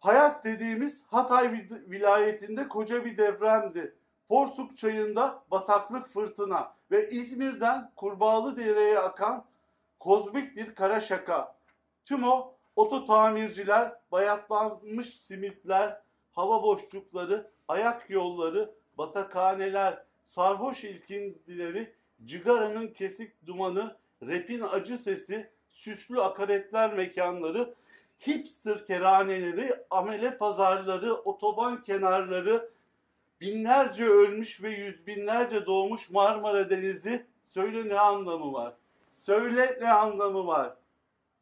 [0.00, 3.94] Hayat dediğimiz Hatay vil- vilayetinde koca bir depremdi.
[4.32, 9.44] Porsuk çayında bataklık fırtına ve İzmir'den Kurbağalı Dere'ye akan
[10.00, 11.56] kozmik bir kara şaka.
[12.06, 15.98] Tüm o oto tamirciler, bayatlanmış simitler,
[16.32, 21.92] hava boşlukları, ayak yolları, batakhaneler, sarhoş ilkindileri,
[22.24, 27.74] cigaranın kesik dumanı, rapin acı sesi, süslü akaretler mekanları,
[28.26, 32.71] hipster kerhaneleri, amele pazarları, otoban kenarları,
[33.42, 38.74] binlerce ölmüş ve yüz binlerce doğmuş Marmara Denizi, Söyle ne anlamı var?
[39.22, 40.74] Söyle ne anlamı var?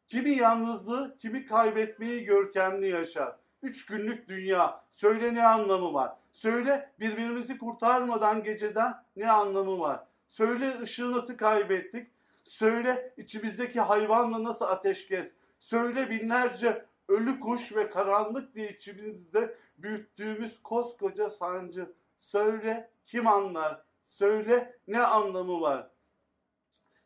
[0.07, 3.35] Kimi yalnızlığı, kimi kaybetmeyi görkemli yaşar.
[3.63, 4.81] Üç günlük dünya.
[4.91, 6.11] Söyle ne anlamı var?
[6.33, 9.99] Söyle birbirimizi kurtarmadan geceden ne anlamı var?
[10.29, 12.07] Söyle ışığı nasıl kaybettik?
[12.43, 15.25] Söyle içimizdeki hayvanla nasıl ateşkes?
[15.59, 21.93] Söyle binlerce ölü kuş ve karanlık diye içimizde büyüttüğümüz koskoca sancı.
[22.19, 23.81] Söyle kim anlar?
[24.09, 25.87] Söyle ne anlamı var?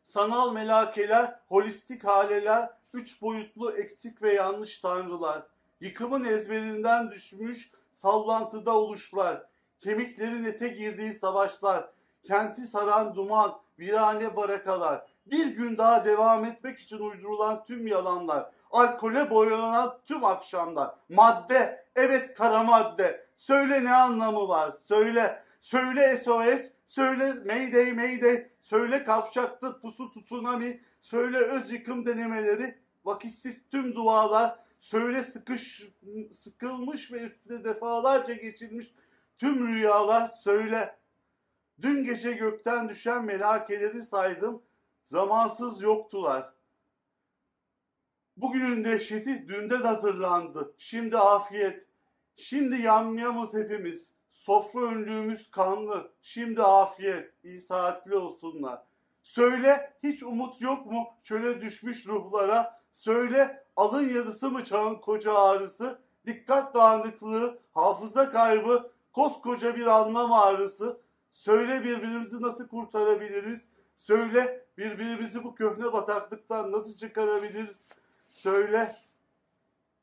[0.04, 5.42] Sanal melakeler, holistik haleler, üç boyutlu eksik ve yanlış tanrılar,
[5.80, 7.70] yıkımın ezberinden düşmüş
[8.02, 9.42] sallantıda oluşlar,
[9.80, 11.90] kemiklerin ete girdiği savaşlar,
[12.24, 19.30] kenti saran duman, virane barakalar, bir gün daha devam etmek için uydurulan tüm yalanlar, alkole
[19.30, 27.34] boyanan tüm akşamlar, madde, evet kara madde, söyle ne anlamı var, söyle, söyle SOS, söyle
[27.46, 35.82] Mayday Mayday, söyle kavşaktır pusu tsunami, söyle öz yıkım denemeleri, vakitsiz tüm dualar, söyle sıkış,
[36.44, 38.94] sıkılmış ve üstüne defalarca geçilmiş
[39.38, 40.96] tüm rüyalar, söyle.
[41.82, 44.62] Dün gece gökten düşen melakeleri saydım,
[45.06, 46.55] zamansız yoktular.
[48.36, 50.74] Bugünün dehşeti dünden hazırlandı.
[50.78, 51.86] Şimdi afiyet.
[52.36, 54.02] Şimdi yamyamız hepimiz.
[54.32, 56.12] Sofra önlüğümüz kanlı.
[56.22, 57.34] Şimdi afiyet.
[57.44, 58.82] İyi saatli olsunlar.
[59.22, 62.80] Söyle hiç umut yok mu çöle düşmüş ruhlara?
[62.92, 65.98] Söyle alın yazısı mı çağın koca ağrısı?
[66.26, 71.00] Dikkat dağınıklığı, hafıza kaybı, koskoca bir anlam ağrısı.
[71.30, 73.60] Söyle birbirimizi nasıl kurtarabiliriz?
[73.98, 77.85] Söyle birbirimizi bu köhne bataklıktan nasıl çıkarabiliriz?
[78.36, 78.96] Söyle.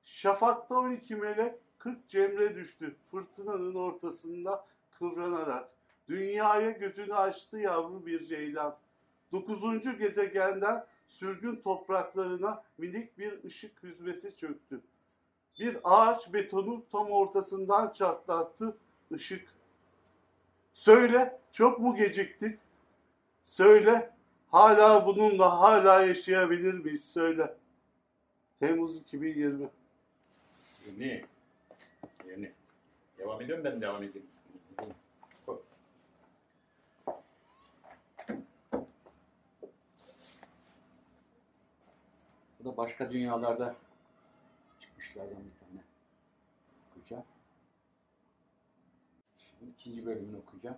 [0.04, 5.70] Şafakta 12 melek 40 cemre düştü fırtınanın ortasında kıvranarak.
[6.08, 8.78] Dünyaya götünü açtı yavru bir ceylan.
[9.32, 14.82] Dokuzuncu gezegenden sürgün topraklarına minik bir ışık hüzmesi çöktü.
[15.60, 18.78] Bir ağaç betonu tam ortasından çatlattı
[19.12, 19.48] ışık.
[20.74, 22.60] Söyle çok mu geciktik?
[23.46, 24.12] Söyle
[24.52, 27.06] hala bununla hala yaşayabilir miyiz?
[27.06, 27.63] Söyle.
[28.64, 29.70] Temmuz 2020.
[30.86, 31.26] Yeni.
[32.28, 32.52] Yeni.
[33.18, 34.28] Devam ediyorum ben devam edeyim.
[42.60, 43.76] Bu da başka dünyalarda
[44.80, 45.84] çıkmışlardan bir tane.
[46.92, 47.24] Okuyacağım.
[49.38, 50.78] Şimdi ikinci bölümünü okuyacağım.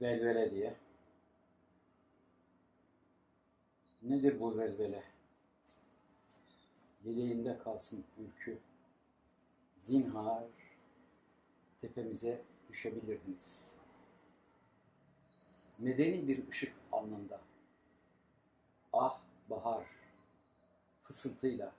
[0.00, 0.74] Velvele diye.
[4.02, 5.11] Nedir bu velvele?
[7.04, 8.58] Yeleğinde kalsın ülkü.
[9.86, 10.44] Zinhar
[11.80, 13.72] tepemize düşebilirdiniz.
[15.78, 17.40] Medeni bir ışık alnında.
[18.92, 19.86] Ah bahar
[21.04, 21.72] fısıltıyla.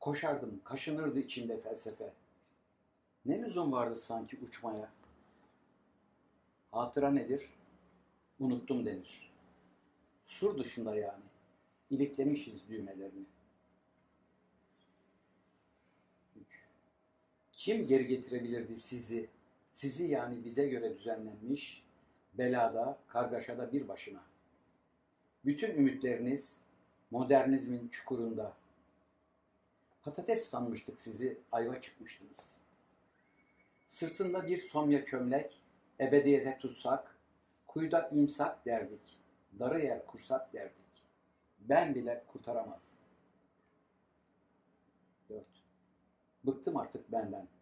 [0.00, 2.12] Koşardım, kaşınırdı içimde felsefe.
[3.24, 4.90] Ne lüzum vardı sanki uçmaya?
[6.72, 7.50] Hatıra nedir?
[8.40, 9.32] Unuttum denir.
[10.26, 11.24] Sur dışında yani.
[11.90, 13.24] İliklemişiz düğmelerini.
[17.66, 19.28] Kim geri getirebilirdi sizi?
[19.74, 21.84] Sizi yani bize göre düzenlenmiş,
[22.34, 24.22] belada, kargaşada bir başına.
[25.44, 26.56] Bütün ümitleriniz
[27.10, 28.52] modernizmin çukurunda.
[30.02, 32.36] Patates sanmıştık sizi, ayva çıkmışsınız.
[33.88, 35.60] Sırtında bir somya çömlek,
[36.00, 37.16] ebediyete tutsak,
[37.66, 39.18] kuyuda imsak derdik,
[39.58, 41.04] darı yer kursak derdik.
[41.60, 42.80] Ben bile kurtaramazdım.
[45.30, 45.44] 4.
[46.44, 47.55] Bıktım artık benden.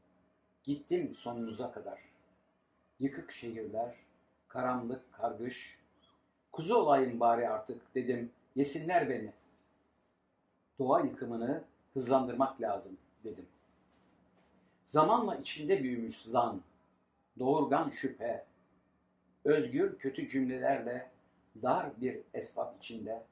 [0.65, 1.99] Gittim sonunuza kadar.
[3.01, 3.95] Yıkık şehirler,
[4.49, 5.79] karanlık, kargış.
[6.53, 8.31] Kuzu olayım bari artık dedim.
[8.57, 9.33] Yesinler beni.
[10.79, 13.47] Doğa yıkımını hızlandırmak lazım dedim.
[14.89, 16.61] Zamanla içinde büyümüş zan,
[17.39, 18.45] doğurgan şüphe,
[19.45, 21.11] özgür kötü cümlelerle
[21.63, 23.23] dar bir esbab içinde,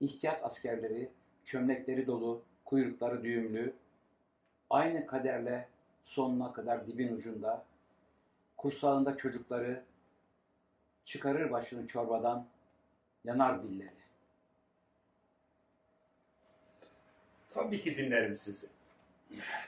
[0.00, 1.08] ihtiyat askerleri,
[1.44, 3.74] çömlekleri dolu, kuyrukları düğümlü,
[4.70, 5.68] aynı kaderle
[6.10, 7.64] sonuna kadar dibin ucunda,
[8.56, 9.84] kursağında çocukları,
[11.04, 12.46] çıkarır başını çorbadan,
[13.24, 14.00] yanar dilleri.
[17.54, 18.66] Tabii ki dinlerim sizi.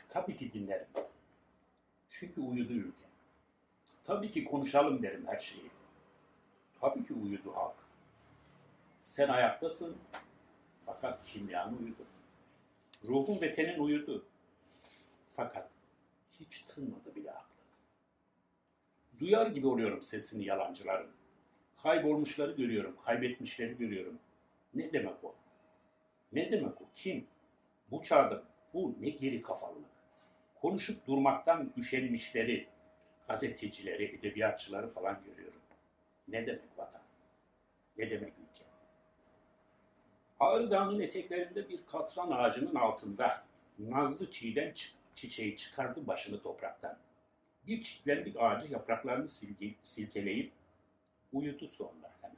[0.09, 0.86] Tabii ki dinlerim.
[2.11, 3.07] Çünkü uyudu ülke.
[4.05, 5.70] Tabii ki konuşalım derim her şeyi.
[6.80, 7.74] Tabii ki uyudu halk.
[9.03, 9.97] Sen ayaktasın
[10.86, 12.05] fakat kimyan uyudu.
[13.05, 14.24] Ruhun ve tenin uyudu.
[15.36, 15.68] Fakat
[16.51, 17.66] hiç tınmadı bile aklın.
[19.20, 21.11] Duyar gibi oluyorum sesini yalancıların.
[21.82, 24.18] Kaybolmuşları görüyorum, kaybetmişleri görüyorum.
[24.74, 25.34] Ne demek o?
[26.32, 26.84] Ne demek o?
[26.95, 27.26] Kim?
[27.90, 28.43] Bu çağda
[28.74, 29.90] bu ne geri kafalılık.
[30.55, 32.68] Konuşup durmaktan üşenmişleri,
[33.28, 35.61] gazetecileri, edebiyatçıları falan görüyorum.
[36.28, 37.03] Ne demek vatan?
[37.99, 38.64] Ne demek ülke?
[40.40, 43.45] Ağrı Dağı'nın eteklerinde bir katran ağacının altında
[43.78, 44.74] nazlı çiğdem
[45.17, 46.99] çiçeği çıkardı başını topraktan.
[47.67, 49.29] Bir çitlendik ağacı yapraklarını
[49.83, 50.53] silkeleyip
[51.33, 52.37] uyudu sonra hemen.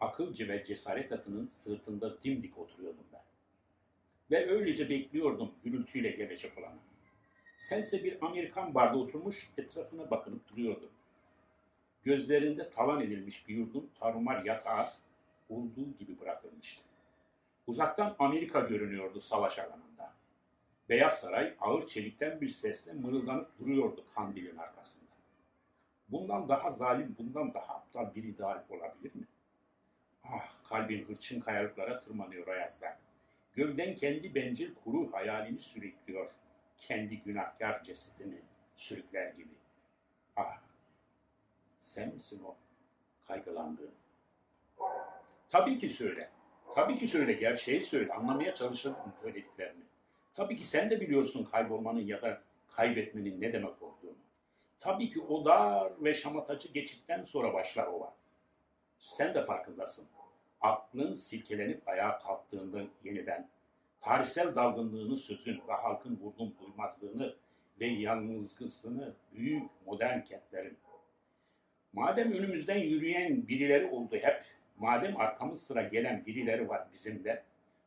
[0.00, 3.22] Akılcı ve cesaret atının sırtında dimdik oturuyordum ben.
[4.30, 6.78] Ve öylece bekliyordum gürültüyle gelecek olanı.
[7.58, 10.90] Sense bir Amerikan barda oturmuş etrafına bakınıp duruyordun.
[12.04, 14.86] Gözlerinde talan edilmiş bir yurdun tarumar yatağı
[15.48, 16.82] olduğu gibi bırakılmıştı.
[17.66, 20.12] Uzaktan Amerika görünüyordu savaş alanında.
[20.88, 25.08] Beyaz Saray ağır çelikten bir sesle mırıldanıp duruyordu kandilin arkasında.
[26.08, 29.24] Bundan daha zalim, bundan daha aptal bir ideal olabilir mi?
[30.24, 32.98] Ah kalbin hırçın kayalıklara tırmanıyor Ayaz'da.
[33.54, 36.30] Gövden kendi bencil kuru hayalini sürüklüyor.
[36.78, 38.38] Kendi günahkar cesedini
[38.76, 39.54] sürükler gibi.
[40.36, 40.58] Ah
[41.80, 42.56] sen misin o
[43.26, 43.94] kaygılandığın?
[45.50, 46.30] Tabii ki söyle.
[46.74, 48.12] Tabii ki söyle, gerçeği söyle.
[48.12, 49.87] Anlamaya çalışırım söylediklerini.
[50.38, 54.16] Tabii ki sen de biliyorsun kaybolmanın ya da kaybetmenin ne demek olduğunu.
[54.80, 58.12] Tabii ki o dar ve şamatacı geçitten sonra başlar o var.
[58.98, 60.06] Sen de farkındasın.
[60.60, 63.48] Aklın silkelenip ayağa kalktığında yeniden
[64.00, 67.34] tarihsel dalgınlığını sözün ve halkın vurdum duymazlığını
[67.80, 70.78] ve yalnızlığını büyük modern kentlerin.
[71.92, 74.44] Madem önümüzden yürüyen birileri oldu hep,
[74.76, 77.42] madem arkamız sıra gelen birileri var bizim de,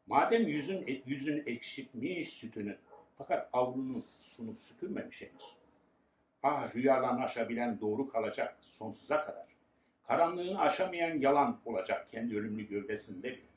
[0.08, 2.78] madem yüzün, yüzün ekşitmiş sütünü
[3.18, 5.58] fakat avrunu sunup süpürmemiş henüz.
[6.43, 9.45] Ah rüyadan aşabilen doğru kalacak sonsuza kadar.
[10.08, 13.52] Karanlığını aşamayan yalan olacak kendi ölümlü gövdesinde bile.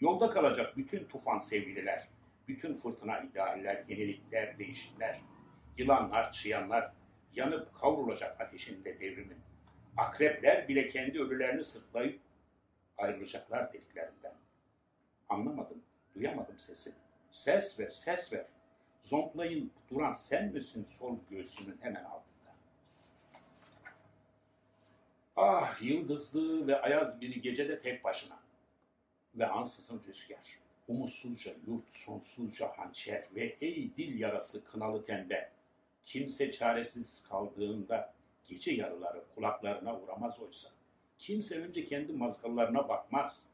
[0.00, 2.08] Yolda kalacak bütün tufan sevgililer,
[2.48, 5.20] bütün fırtına idealler, yenilikler, değişimler,
[5.78, 6.92] yılanlar, çıyanlar,
[7.34, 9.38] yanıp kavrulacak ateşinde devrimin.
[9.96, 12.20] Akrepler bile kendi ölülerini sırtlayıp
[12.98, 14.32] ayrılacaklar deliklerinden.
[15.28, 15.82] Anlamadım,
[16.14, 16.92] duyamadım sesi.
[17.30, 18.46] Ses ver, ses ver.
[19.02, 22.54] Zonklayın duran sen misin sol göğsümün hemen altında?
[25.36, 28.38] Ah yıldızlı ve ayaz bir gecede tek başına.
[29.34, 30.58] Ve ansızın rüzgar.
[30.88, 35.50] Umutsuzca yurt, sonsuzca hançer ve ey dil yarası kınalı tende.
[36.06, 38.14] Kimse çaresiz kaldığında
[38.48, 40.68] gece yarıları kulaklarına uğramaz oysa.
[41.18, 43.46] Kimse önce kendi mazgallarına bakmaz.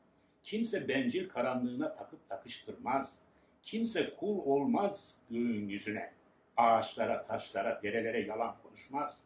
[0.42, 3.18] Kimse bencil karanlığına takıp takıştırmaz.
[3.62, 6.12] Kimse kul olmaz göğün yüzüne.
[6.56, 9.22] Ağaçlara, taşlara, derelere yalan konuşmaz.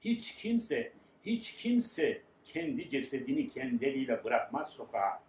[0.00, 0.92] Hiç kimse,
[1.22, 5.22] hiç kimse kendi cesedini kendi eliyle bırakmaz sokağa.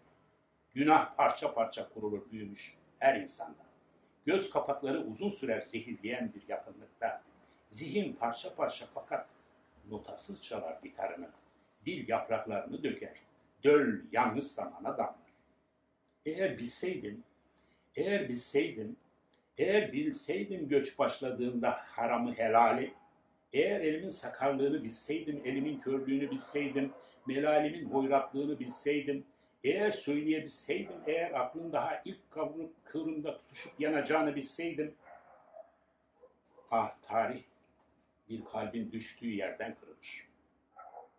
[0.73, 3.65] Günah parça parça kurulur büyümüş her insanda.
[4.25, 7.21] Göz kapakları uzun sürer zehirleyen bir yakınlıkta.
[7.69, 9.27] Zihin parça parça fakat
[9.89, 11.29] notasız çalar gitarını.
[11.85, 13.26] Dil yapraklarını döker.
[13.63, 15.15] Döl yalnız zamana damlar.
[16.25, 17.23] Eğer bilseydin,
[17.95, 18.97] eğer bilseydin,
[19.57, 22.93] eğer bilseydim göç başladığında haramı helali,
[23.53, 26.93] eğer elimin sakarlığını bilseydim, elimin körlüğünü bilseydim,
[27.27, 29.25] melalimin hoyratlığını bilseydim,
[29.63, 34.95] eğer söyleyebilseydim, eğer aklın daha ilk kavrulup kıvrımda tutuşup yanacağını bilseydim,
[36.71, 37.43] ah tarih
[38.29, 40.27] bir kalbin düştüğü yerden kırılır.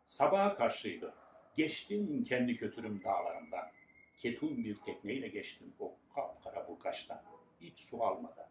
[0.07, 1.15] Sabaha karşıydı.
[1.59, 3.71] Geçtim kendi kötürüm dağlarından.
[4.19, 7.23] Ketul bir tekneyle geçtim o kapkara burkaçtan.
[7.61, 8.47] Hiç su almadan.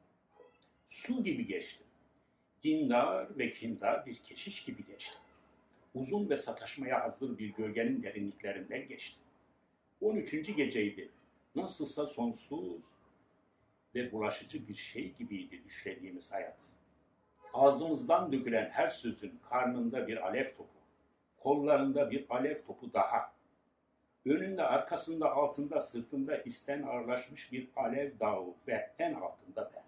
[0.88, 1.88] Su gibi geçtim.
[2.64, 5.20] Dindar ve kindar bir keşiş gibi geçtim.
[5.94, 9.24] Uzun ve sataşmaya hazır bir gölgenin derinliklerinden geçtim.
[10.02, 10.56] 13.
[10.56, 11.10] geceydi.
[11.56, 12.82] Nasılsa sonsuz
[13.96, 16.58] ve bulaşıcı bir şey gibiydi düşlediğimiz hayat.
[17.54, 20.77] Ağzımızdan dökülen her sözün karnında bir alev topu,
[21.40, 23.32] kollarında bir alev topu daha.
[24.26, 29.84] Önünde, arkasında, altında, sırtında isten ağırlaşmış bir alev dağı ve en altında ben.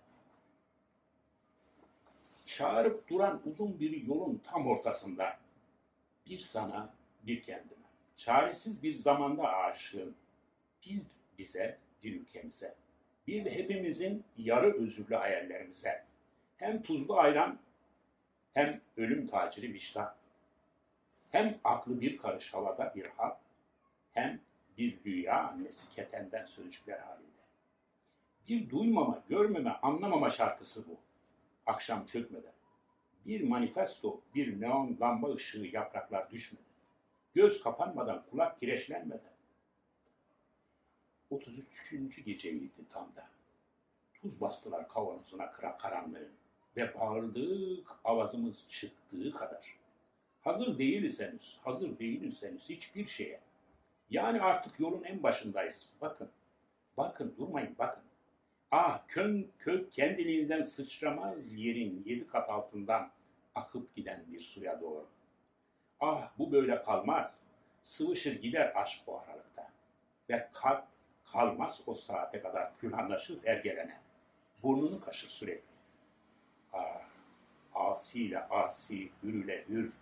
[2.45, 5.37] Çağırıp duran uzun bir yolun tam ortasında
[6.25, 6.93] bir sana,
[7.23, 7.79] bir kendime.
[8.17, 10.15] Çaresiz bir zamanda aşığım.
[10.85, 11.01] Bir
[11.37, 12.75] bize, bir ülkemize.
[13.27, 16.03] Bir de hepimizin yarı özürlü hayallerimize.
[16.57, 17.59] Hem tuzlu ayran,
[18.53, 20.15] hem ölüm taciri vicdan.
[21.29, 23.31] Hem aklı bir karış havada bir hal,
[24.13, 24.39] hem
[24.77, 27.29] bir rüya annesi ketenden sözcükler halinde.
[28.49, 30.97] Bir duymama, görmeme, anlamama şarkısı bu.
[31.65, 32.53] Akşam çökmeden.
[33.25, 36.65] Bir manifesto, bir neon lamba ışığı yapraklar düşmeden.
[37.33, 39.33] Göz kapanmadan, kulak kireçlenmeden.
[41.29, 42.25] 33.
[42.25, 43.27] geceydi tam da.
[44.21, 46.31] Tuz bastılar kavanozuna kıra karanlığın
[46.77, 49.78] ve bağırdık avazımız çıktığı kadar.
[50.41, 53.39] Hazır değiliz henüz, hazır değiliz henüz hiçbir şeye.
[54.09, 55.93] Yani artık yolun en başındayız.
[56.01, 56.29] Bakın,
[56.97, 58.03] bakın durmayın bakın.
[58.71, 63.11] Ah kön, kök kendiliğinden sıçramaz yerin yedi kat altından
[63.55, 65.07] akıp giden bir suya doğru.
[65.99, 67.43] Ah bu böyle kalmaz.
[67.83, 69.71] Sıvışır gider aşk bu aralıkta.
[70.29, 70.83] Ve kalp
[71.31, 73.97] kalmaz o saate kadar külhanlaşır ergelene.
[74.63, 75.69] Burnunu kaşır sürekli.
[76.73, 77.01] Ah,
[77.73, 79.93] asiyle asi, hürüle hür.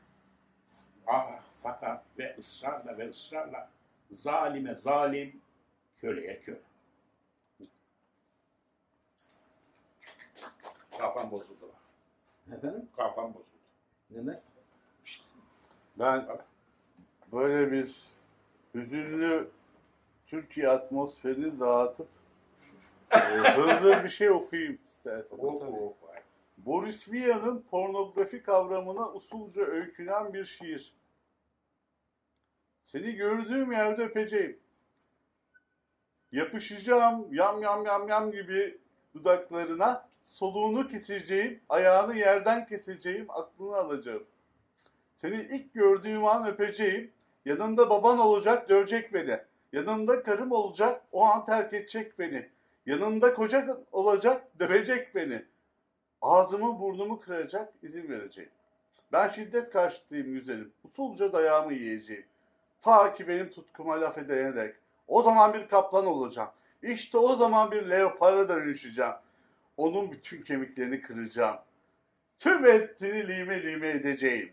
[1.08, 3.70] Ah fakat ve ısrarla ve ısrarla
[4.12, 5.42] zalime zalim,
[6.02, 6.60] köleye köle.
[10.98, 11.72] Kafam bozuldu.
[12.52, 12.90] Efendim?
[12.96, 13.48] Kafam bozuldu.
[14.10, 14.42] Neden?
[16.00, 16.28] Ben
[17.32, 17.96] böyle bir
[18.76, 19.50] hüzünlü
[20.28, 22.08] Türkiye atmosferini dağıtıp
[23.12, 25.38] e, hızlı bir şey okuyayım istersen.
[25.40, 26.07] Oh, oh, vay.
[26.58, 30.94] Boris Vian'ın pornografi kavramına usulca öykünen bir şiir.
[32.84, 34.60] Seni gördüğüm yerde öpeceğim.
[36.32, 38.78] Yapışacağım yam yam yam yam gibi
[39.14, 44.24] dudaklarına, soluğunu keseceğim, ayağını yerden keseceğim, aklını alacağım.
[45.16, 47.12] Seni ilk gördüğüm an öpeceğim,
[47.46, 49.40] yanında baban olacak dövecek beni.
[49.74, 52.50] Yanında karım olacak o an terk edecek beni.
[52.86, 55.46] Yanında koca olacak dövecek beni.
[56.22, 58.52] Ağzımı burnumu kıracak izin vereceğim.
[59.12, 60.74] Ben şiddet karşıtıyım güzelim.
[60.84, 62.26] Usulca dayağımı yiyeceğim.
[62.82, 64.76] Ta ki benim tutkuma laf edene dek.
[65.08, 66.50] O zaman bir kaplan olacağım.
[66.82, 69.14] İşte o zaman bir leopara dönüşeceğim.
[69.78, 71.58] Onun bütün kemiklerini kıracağım.
[72.40, 74.52] Tüm etini lime lime edeceğim.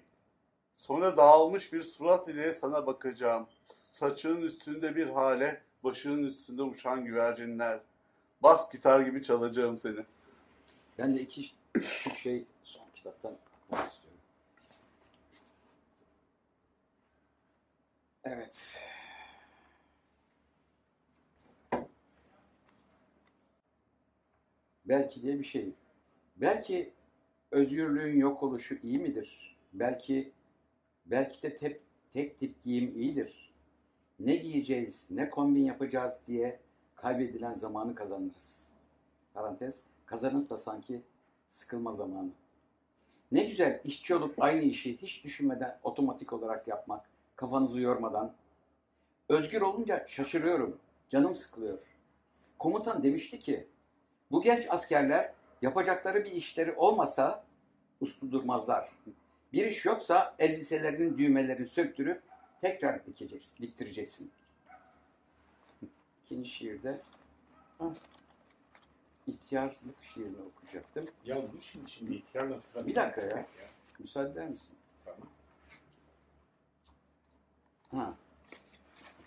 [0.77, 3.47] Sonra dağılmış bir surat ile sana bakacağım.
[3.93, 7.79] Saçının üstünde bir hale, başının üstünde uçan güvercinler.
[8.43, 10.01] Bas gitar gibi çalacağım seni.
[10.99, 14.21] Ben de iki küçük şey son kitaptan okumak istiyorum.
[18.25, 18.81] Evet.
[24.85, 25.73] Belki diye bir şey.
[26.37, 26.93] Belki
[27.51, 29.57] özgürlüğün yok oluşu iyi midir?
[29.73, 30.33] Belki
[31.07, 31.81] belki de tek,
[32.13, 33.53] tek tip giyim iyidir.
[34.21, 36.61] Ne giyeceğiz, ne kombin yapacağız diye
[36.97, 38.65] kaybedilen zamanı kazanırız.
[39.35, 41.03] Parantez, kazanıp da sanki
[41.53, 42.31] sıkılma zamanı.
[43.33, 47.05] Ne güzel işçi olup aynı işi hiç düşünmeden otomatik olarak yapmak,
[47.37, 48.33] kafanızı yormadan.
[49.29, 50.79] Özgür olunca şaşırıyorum,
[51.09, 51.79] canım sıkılıyor.
[52.59, 53.67] Komutan demişti ki,
[54.31, 55.33] bu genç askerler
[55.63, 57.45] yapacakları bir işleri olmasa
[58.01, 58.89] uslu durmazlar.
[59.53, 62.23] Bir iş yoksa elbiselerinin düğmelerini söktürüp
[62.61, 64.31] tekrar dikeceksin, diktireceksin.
[66.25, 67.01] İkinci şiirde
[67.79, 67.93] ha,
[69.27, 71.07] ihtiyarlık şiirini okuyacaktım.
[71.25, 72.89] Ya dur şimdi şimdi ihtiyarla sırası.
[72.89, 73.47] Bir dakika ya.
[73.99, 74.77] Müsaade eder misin?
[75.05, 75.29] Tamam.
[77.91, 78.15] Ha.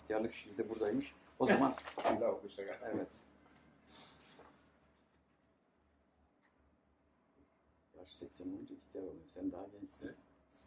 [0.02, 1.14] İhtiyarlık şiiri de buradaymış.
[1.38, 1.74] O zaman
[2.04, 2.78] Allah okuşa gel.
[2.82, 3.08] evet.
[7.98, 9.24] Yaş 80 olunca ihtiyar oluyor.
[9.34, 10.16] Sen daha gençsin.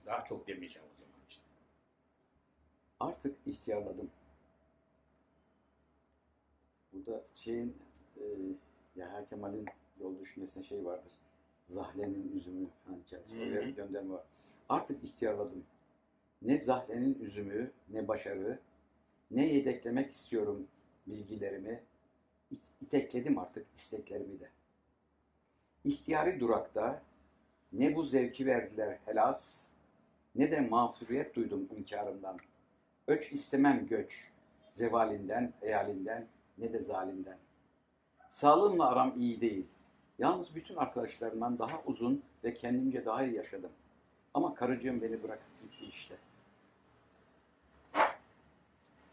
[0.05, 1.43] Daha çok demeyeceğim o zaman işte.
[2.99, 4.09] Artık ihtiyarladım.
[6.93, 7.77] Burada şeyin
[8.17, 8.23] e,
[9.01, 9.65] Yahya Kemal'in
[10.01, 11.11] yol düşünmesine şey vardır.
[11.69, 14.23] Zahlenin üzümü hani kendisi oraya bir gönderme var.
[14.69, 15.63] Artık ihtiyarladım.
[16.41, 18.59] Ne zahlenin üzümü, ne başarı,
[19.31, 20.67] ne yedeklemek istiyorum
[21.07, 21.83] bilgilerimi.
[22.51, 24.49] İt- itekledim artık isteklerimi de.
[25.85, 27.01] İhtiyari durakta
[27.73, 29.61] ne bu zevki verdiler helas,
[30.35, 32.37] ne de mağfuriyet duydum inkarımdan.
[33.07, 34.31] Öç istemem göç,
[34.75, 37.37] zevalinden, eyalinden, ne de zalimden.
[38.31, 39.65] Sağlığımla aram iyi değil.
[40.19, 43.71] Yalnız bütün arkadaşlarımdan daha uzun ve kendimce daha iyi yaşadım.
[44.33, 46.17] Ama karıcığım beni bırakıp gitti işte.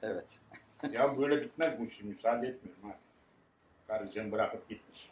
[0.03, 0.39] Evet.
[0.93, 2.03] ya böyle bitmez bu iş.
[2.03, 2.99] Müsaade etmiyorum ha.
[3.86, 5.11] Karıcığım bırakıp gitmiş.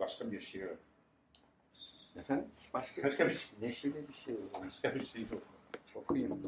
[0.00, 0.78] Başka bir şey yok.
[2.16, 2.48] Efendim?
[2.74, 3.68] Başka, Başka bir şey.
[3.68, 4.66] Neşeli bir şey zaman.
[4.66, 5.42] Başka bir şey yok.
[5.94, 6.42] Okuyayım.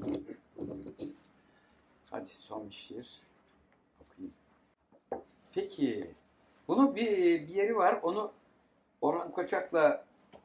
[2.10, 3.25] Hadi son bir şiir.
[5.56, 6.10] Peki.
[6.68, 7.10] Bunun bir,
[7.48, 7.98] bir yeri var.
[8.02, 8.32] Onu
[9.00, 10.04] Orhan Koçak'la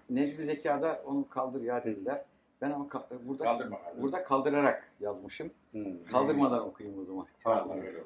[0.09, 2.25] Necmi Zeka'da onu kaldır ya dediler.
[2.61, 5.51] Ben ama ka- burada Kaldırma burada kaldırarak yazmışım.
[5.71, 6.03] Hmm.
[6.05, 7.27] Kaldırmadan okuyayım o zaman.
[7.45, 8.03] Allah öyle.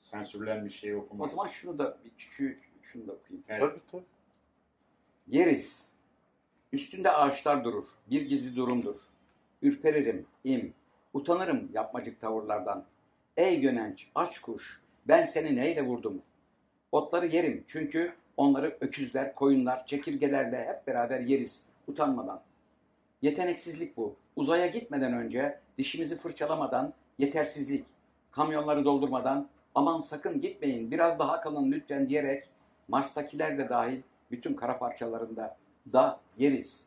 [0.00, 2.44] Sansürlenmiş şey O zaman şunu da bir şu,
[2.82, 3.44] şunu da okuyayım.
[3.48, 3.60] Evet.
[3.60, 4.04] Tabii tabii.
[5.28, 5.86] Yeriz.
[6.72, 7.84] Üstünde ağaçlar durur.
[8.10, 8.96] Bir gizli durumdur.
[9.62, 10.74] ürperirim, im.
[11.14, 12.84] Utanırım yapmacık tavırlardan.
[13.36, 16.22] Ey gönenç, aç kuş, ben seni neyle vurdum?
[16.92, 22.40] Otları yerim çünkü onları öküzler, koyunlar, çekirgelerle hep beraber yeriz utanmadan.
[23.22, 24.16] Yeteneksizlik bu.
[24.36, 27.86] Uzaya gitmeden önce dişimizi fırçalamadan yetersizlik.
[28.30, 32.48] Kamyonları doldurmadan aman sakın gitmeyin biraz daha kalın lütfen diyerek
[32.88, 35.56] Mars'takiler de dahil bütün kara parçalarında
[35.92, 36.86] da yeriz.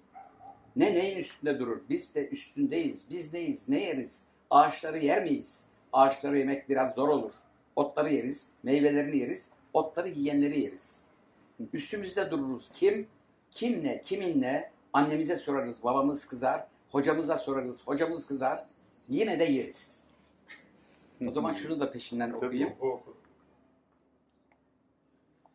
[0.75, 1.81] Ne neyin üstünde durur?
[1.89, 3.05] Biz de üstündeyiz.
[3.09, 3.69] Biz neyiz?
[3.69, 4.23] Ne yeriz?
[4.49, 5.65] Ağaçları yer miyiz?
[5.93, 7.31] Ağaçları yemek biraz zor olur.
[7.75, 11.01] Otları yeriz, meyvelerini yeriz, otları yiyenleri yeriz.
[11.73, 12.69] Üstümüzde dururuz.
[12.73, 13.07] Kim?
[13.51, 14.71] Kimle, kiminle?
[14.93, 16.67] Annemize sorarız, babamız kızar.
[16.89, 18.59] Hocamıza sorarız, hocamız kızar.
[19.09, 19.99] Yine de yeriz.
[21.27, 22.73] O zaman şunu da peşinden okuyayım.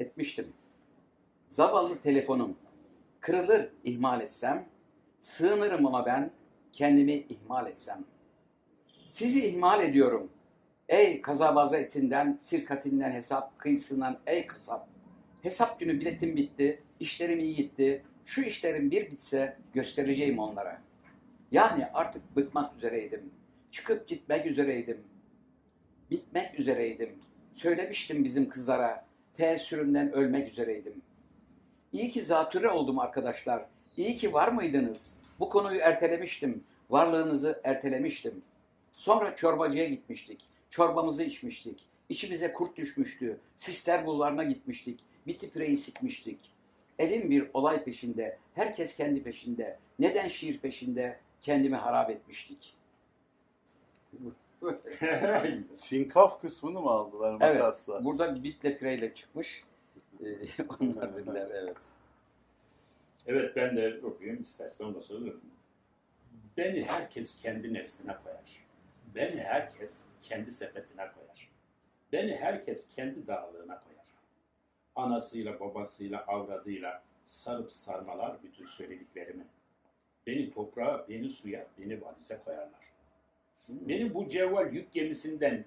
[0.01, 0.53] Etmiştim.
[1.49, 2.57] Zavallı telefonum
[3.21, 4.69] kırılır ihmal etsem,
[5.23, 6.31] sığınırım ona ben
[6.73, 8.05] kendimi ihmal etsem.
[9.11, 10.31] Sizi ihmal ediyorum.
[10.91, 14.89] Ey kazabaza etinden, sirkatinden hesap, kıyısından ey kasap.
[15.43, 18.03] Hesap günü biletim bitti, işlerim iyi gitti.
[18.25, 20.81] Şu işlerim bir bitse göstereceğim onlara.
[21.53, 23.31] Yani artık bıkmak üzereydim.
[23.71, 24.99] Çıkıp gitmek üzereydim.
[26.11, 27.11] Bitmek üzereydim.
[27.55, 29.05] Söylemiştim bizim kızlara.
[29.35, 31.03] Teessürümden ölmek üzereydim.
[31.93, 33.65] İyi ki zatürre oldum arkadaşlar.
[33.97, 35.15] İyi ki var mıydınız?
[35.41, 36.65] Bu konuyu ertelemiştim.
[36.91, 38.43] Varlığınızı ertelemiştim.
[38.93, 40.50] Sonra çorbacıya gitmiştik.
[40.71, 41.87] Çorbamızı içmiştik.
[42.09, 43.41] İçimize kurt düşmüştü.
[43.57, 45.01] Sister bulvarına gitmiştik.
[45.27, 46.39] Biti pireyi sikmiştik.
[46.99, 48.39] Elim bir olay peşinde.
[48.55, 49.79] Herkes kendi peşinde.
[49.99, 51.19] Neden şiir peşinde?
[51.43, 52.75] Kendimi harap etmiştik.
[55.77, 57.61] Sinkaf kısmını mı aldılar Evet.
[57.61, 58.05] makasla?
[58.05, 59.65] Burada bitle pireyle çıkmış.
[60.25, 60.27] Ee,
[60.81, 61.77] Onlar dediler evet.
[63.27, 65.31] Evet ben de okuyayım istersen ondan sonra.
[66.57, 68.61] Beni herkes kendi nesline koyar.
[69.15, 71.51] Beni herkes kendi sepetine koyar.
[72.13, 74.07] Beni herkes kendi dağlığına koyar.
[74.97, 79.45] Anasıyla, babasıyla, avradıyla sarıp sarmalar bütün söylediklerimi.
[80.27, 82.91] Beni toprağa, beni suya, beni valize koyarlar.
[83.69, 85.65] Beni bu cevval yük gemisinden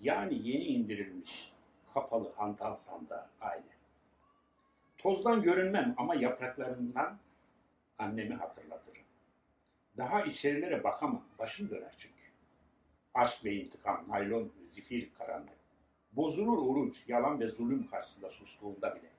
[0.00, 1.52] yani yeni indirilmiş
[1.94, 3.78] kapalı hantal sandığa aile.
[4.98, 7.18] Tozdan görünmem ama yapraklarından
[7.98, 9.02] annemi hatırlatırım.
[9.96, 12.17] Daha içerilere bakamam, başım döner çünkü.
[13.18, 15.58] Aşk ve intikam, naylon zifir karanlık.
[16.12, 19.10] Bozulur oruç, yalan ve zulüm karşısında sustuğumda bile.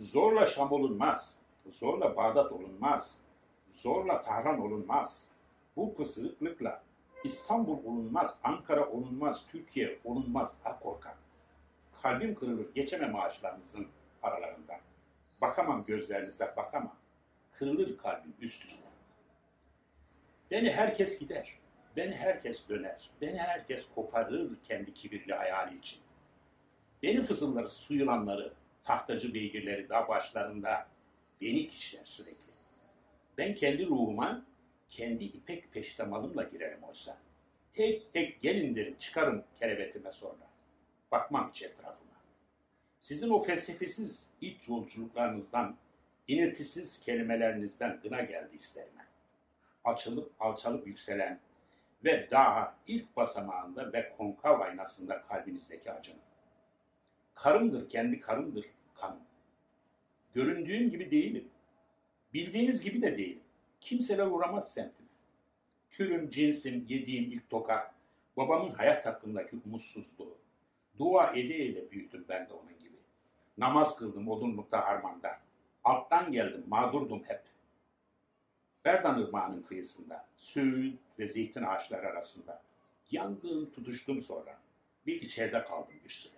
[0.00, 1.38] Zorla Şam olunmaz,
[1.70, 3.18] zorla Bağdat olunmaz,
[3.72, 5.24] zorla Tahran olunmaz.
[5.76, 6.82] Bu kısırıklıkla
[7.24, 10.54] İstanbul olunmaz, Ankara olunmaz, Türkiye olunmaz.
[10.62, 11.18] Ha korkak.
[12.02, 13.86] Kalbim kırılır, geçemem ağaçlarınızın
[14.22, 14.80] aralarından.
[15.40, 16.96] Bakamam gözlerinize, bakamam.
[17.52, 18.91] Kırılır kalbim üst üste.
[20.52, 21.52] Beni herkes gider,
[21.96, 25.98] beni herkes döner, beni herkes koparır kendi kibirli hayali için.
[27.02, 28.52] Beni fızılları, su yılanları,
[28.84, 30.86] tahtacı beygirleri dağ başlarında
[31.40, 32.52] beni kişiler sürekli.
[33.38, 34.42] Ben kendi ruhuma,
[34.88, 37.18] kendi ipek peştemalımla girerim oysa.
[37.74, 40.46] Tek tek gelin derim, çıkarım kerebetime sonra.
[41.12, 42.16] Bakmam hiç etrafıma.
[42.98, 45.76] Sizin o felsefesiz iç yolculuklarınızdan,
[46.28, 49.11] iniltisiz kelimelerinizden gına geldi isterime.
[49.84, 51.40] Açılıp alçalıp yükselen
[52.04, 56.20] ve daha ilk basamağında ve konkav aynasında kalbinizdeki acının.
[57.34, 59.22] Karımdır, kendi karımdır kanım.
[60.34, 61.48] Göründüğüm gibi değilim.
[62.34, 63.42] Bildiğiniz gibi de değilim.
[63.80, 65.08] Kimseler uğramaz semtime.
[65.90, 67.94] Türüm, cinsim, yediğim ilk tokat,
[68.36, 70.38] babamın hayat hakkındaki umutsuzluğu.
[70.98, 72.96] Dua ede ede büyüdüm ben de onun gibi.
[73.58, 75.40] Namaz kıldım odunlukta harmanda.
[75.84, 77.51] Alttan geldim, mağdurdum hep.
[78.84, 82.62] Berdan Irmağı'nın kıyısında, Söğüt ve zeytin ağaçları arasında.
[83.10, 84.58] Yangın tutuştum sonra.
[85.06, 86.32] Bir içeride kaldım bir süre.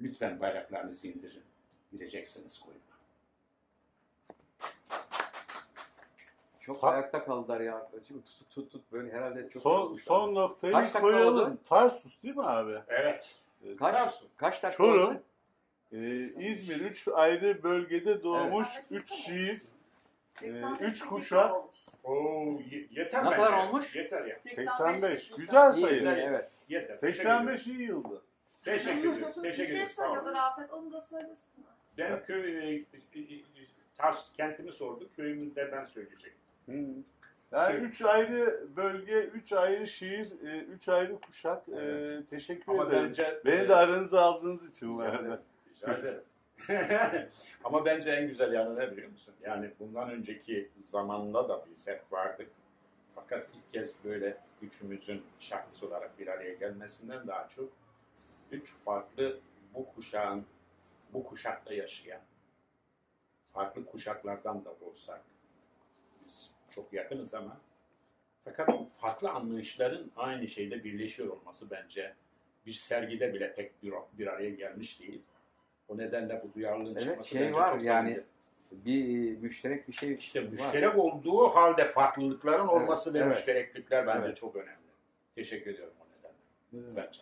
[0.00, 1.42] Lütfen bayraklarınızı indirin.
[1.92, 2.80] Gireceksiniz koyuna.
[6.60, 8.22] Çok Ha- ayakta kaldılar ya arkadaşım.
[8.22, 10.04] Tut tut tut böyle herhalde çok Son, yorulmuşlar.
[10.06, 11.34] son noktayı Kaç dakika koyalım.
[11.50, 11.58] oldu?
[11.68, 12.78] Tarsus değil mi abi?
[12.88, 13.34] Evet.
[13.64, 15.22] Ee, Kaç, kaç dakika Çorum, oldu?
[15.92, 15.98] e,
[16.52, 19.62] İzmir, üç ayrı bölgede doğmuş, üç şiir,
[20.42, 21.52] e, üç kuşak,
[22.04, 23.36] Oo, ye- yeter Ne bence.
[23.36, 23.96] kadar olmuş?
[23.96, 24.36] Yeter ya.
[24.42, 25.30] 85.
[25.36, 26.02] Güzel sayı.
[26.02, 26.50] iyi, evet.
[26.68, 26.96] Yeter.
[26.96, 28.22] 85 iyi yıldı.
[28.64, 29.36] Teşekkür ediyoruz.
[29.36, 29.94] Bir Teşekkür şey ediyoruz.
[29.96, 30.32] Sağ söylüyordu.
[30.34, 31.36] Rafet, onu da söylesin.
[31.98, 32.84] Ben köy, e, e,
[33.98, 35.08] Tars kentimi sordu.
[35.16, 37.04] Köyümü de ben söyleyecektim.
[37.52, 41.68] Yani Şey- üç ayrı bölge, üç ayrı şiir, e, üç ayrı kuşak.
[41.68, 43.08] E, teşekkür Ama ederim.
[43.08, 43.40] bence...
[43.44, 45.22] Beni de aranıza aldığınız için bu Rica arada.
[45.26, 45.40] ederim.
[45.76, 46.20] Rica ederim.
[47.64, 49.34] Ama bence en güzel yanı ne biliyor musun?
[49.42, 52.50] Yani bundan önceki zamanda da biz hep vardık.
[53.14, 57.72] Fakat ilk kez böyle üçümüzün şahıs olarak bir araya gelmesinden daha çok
[58.52, 59.40] üç farklı
[59.74, 60.46] bu kuşağın,
[61.12, 62.20] bu kuşakta yaşayan,
[63.52, 65.20] farklı kuşaklardan da olsak,
[66.24, 67.60] biz çok yakınız ama
[68.44, 72.14] fakat farklı anlayışların aynı şeyde birleşiyor olması bence
[72.66, 75.22] bir sergide bile pek bir, bir araya gelmiş değil.
[75.88, 78.08] O nedenle bu duyarlılığın Evet, çıkması şey bence var çok yani.
[78.08, 78.24] önemli.
[78.72, 80.48] Bir müşterek bir şey İşte var.
[80.48, 83.34] müşterek olduğu halde farklılıkların olması ve evet.
[83.34, 84.36] müştereklikler bence Evet.
[84.36, 84.78] çok önemli.
[85.34, 86.86] Teşekkür ediyorum o nedenle.
[86.88, 86.96] Evet.
[86.96, 87.20] Bence.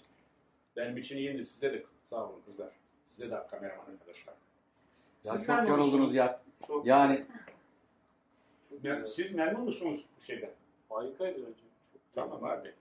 [0.77, 1.45] Benim için iyiydi.
[1.45, 2.69] Size de sağ olun kızlar.
[3.07, 4.35] Size de kameraman arkadaşlar.
[5.25, 6.41] Ya Siz çok yoruldunuz ya.
[6.67, 7.25] Çok Yani
[8.85, 9.09] çok.
[9.09, 10.51] Siz memnun musunuz bu şeyden?
[10.89, 11.39] harikaydı.
[11.41, 11.55] Çok
[12.15, 12.73] Tamam abi.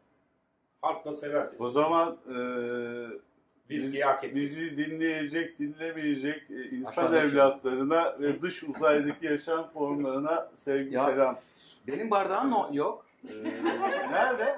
[0.82, 1.48] Halk da sever.
[1.60, 3.08] O zaman eee
[3.72, 4.36] Viskiyi hak ettik.
[4.36, 7.28] bizi dinleyecek, dinlemeyecek e, insan Aşağıdaki.
[7.28, 11.38] evlatlarına ve dış uzaydaki yaşam formlarına sevgi Ya- selam.
[11.88, 13.06] benim bardağım yok.
[13.30, 13.34] Eee,
[14.12, 14.56] nerede?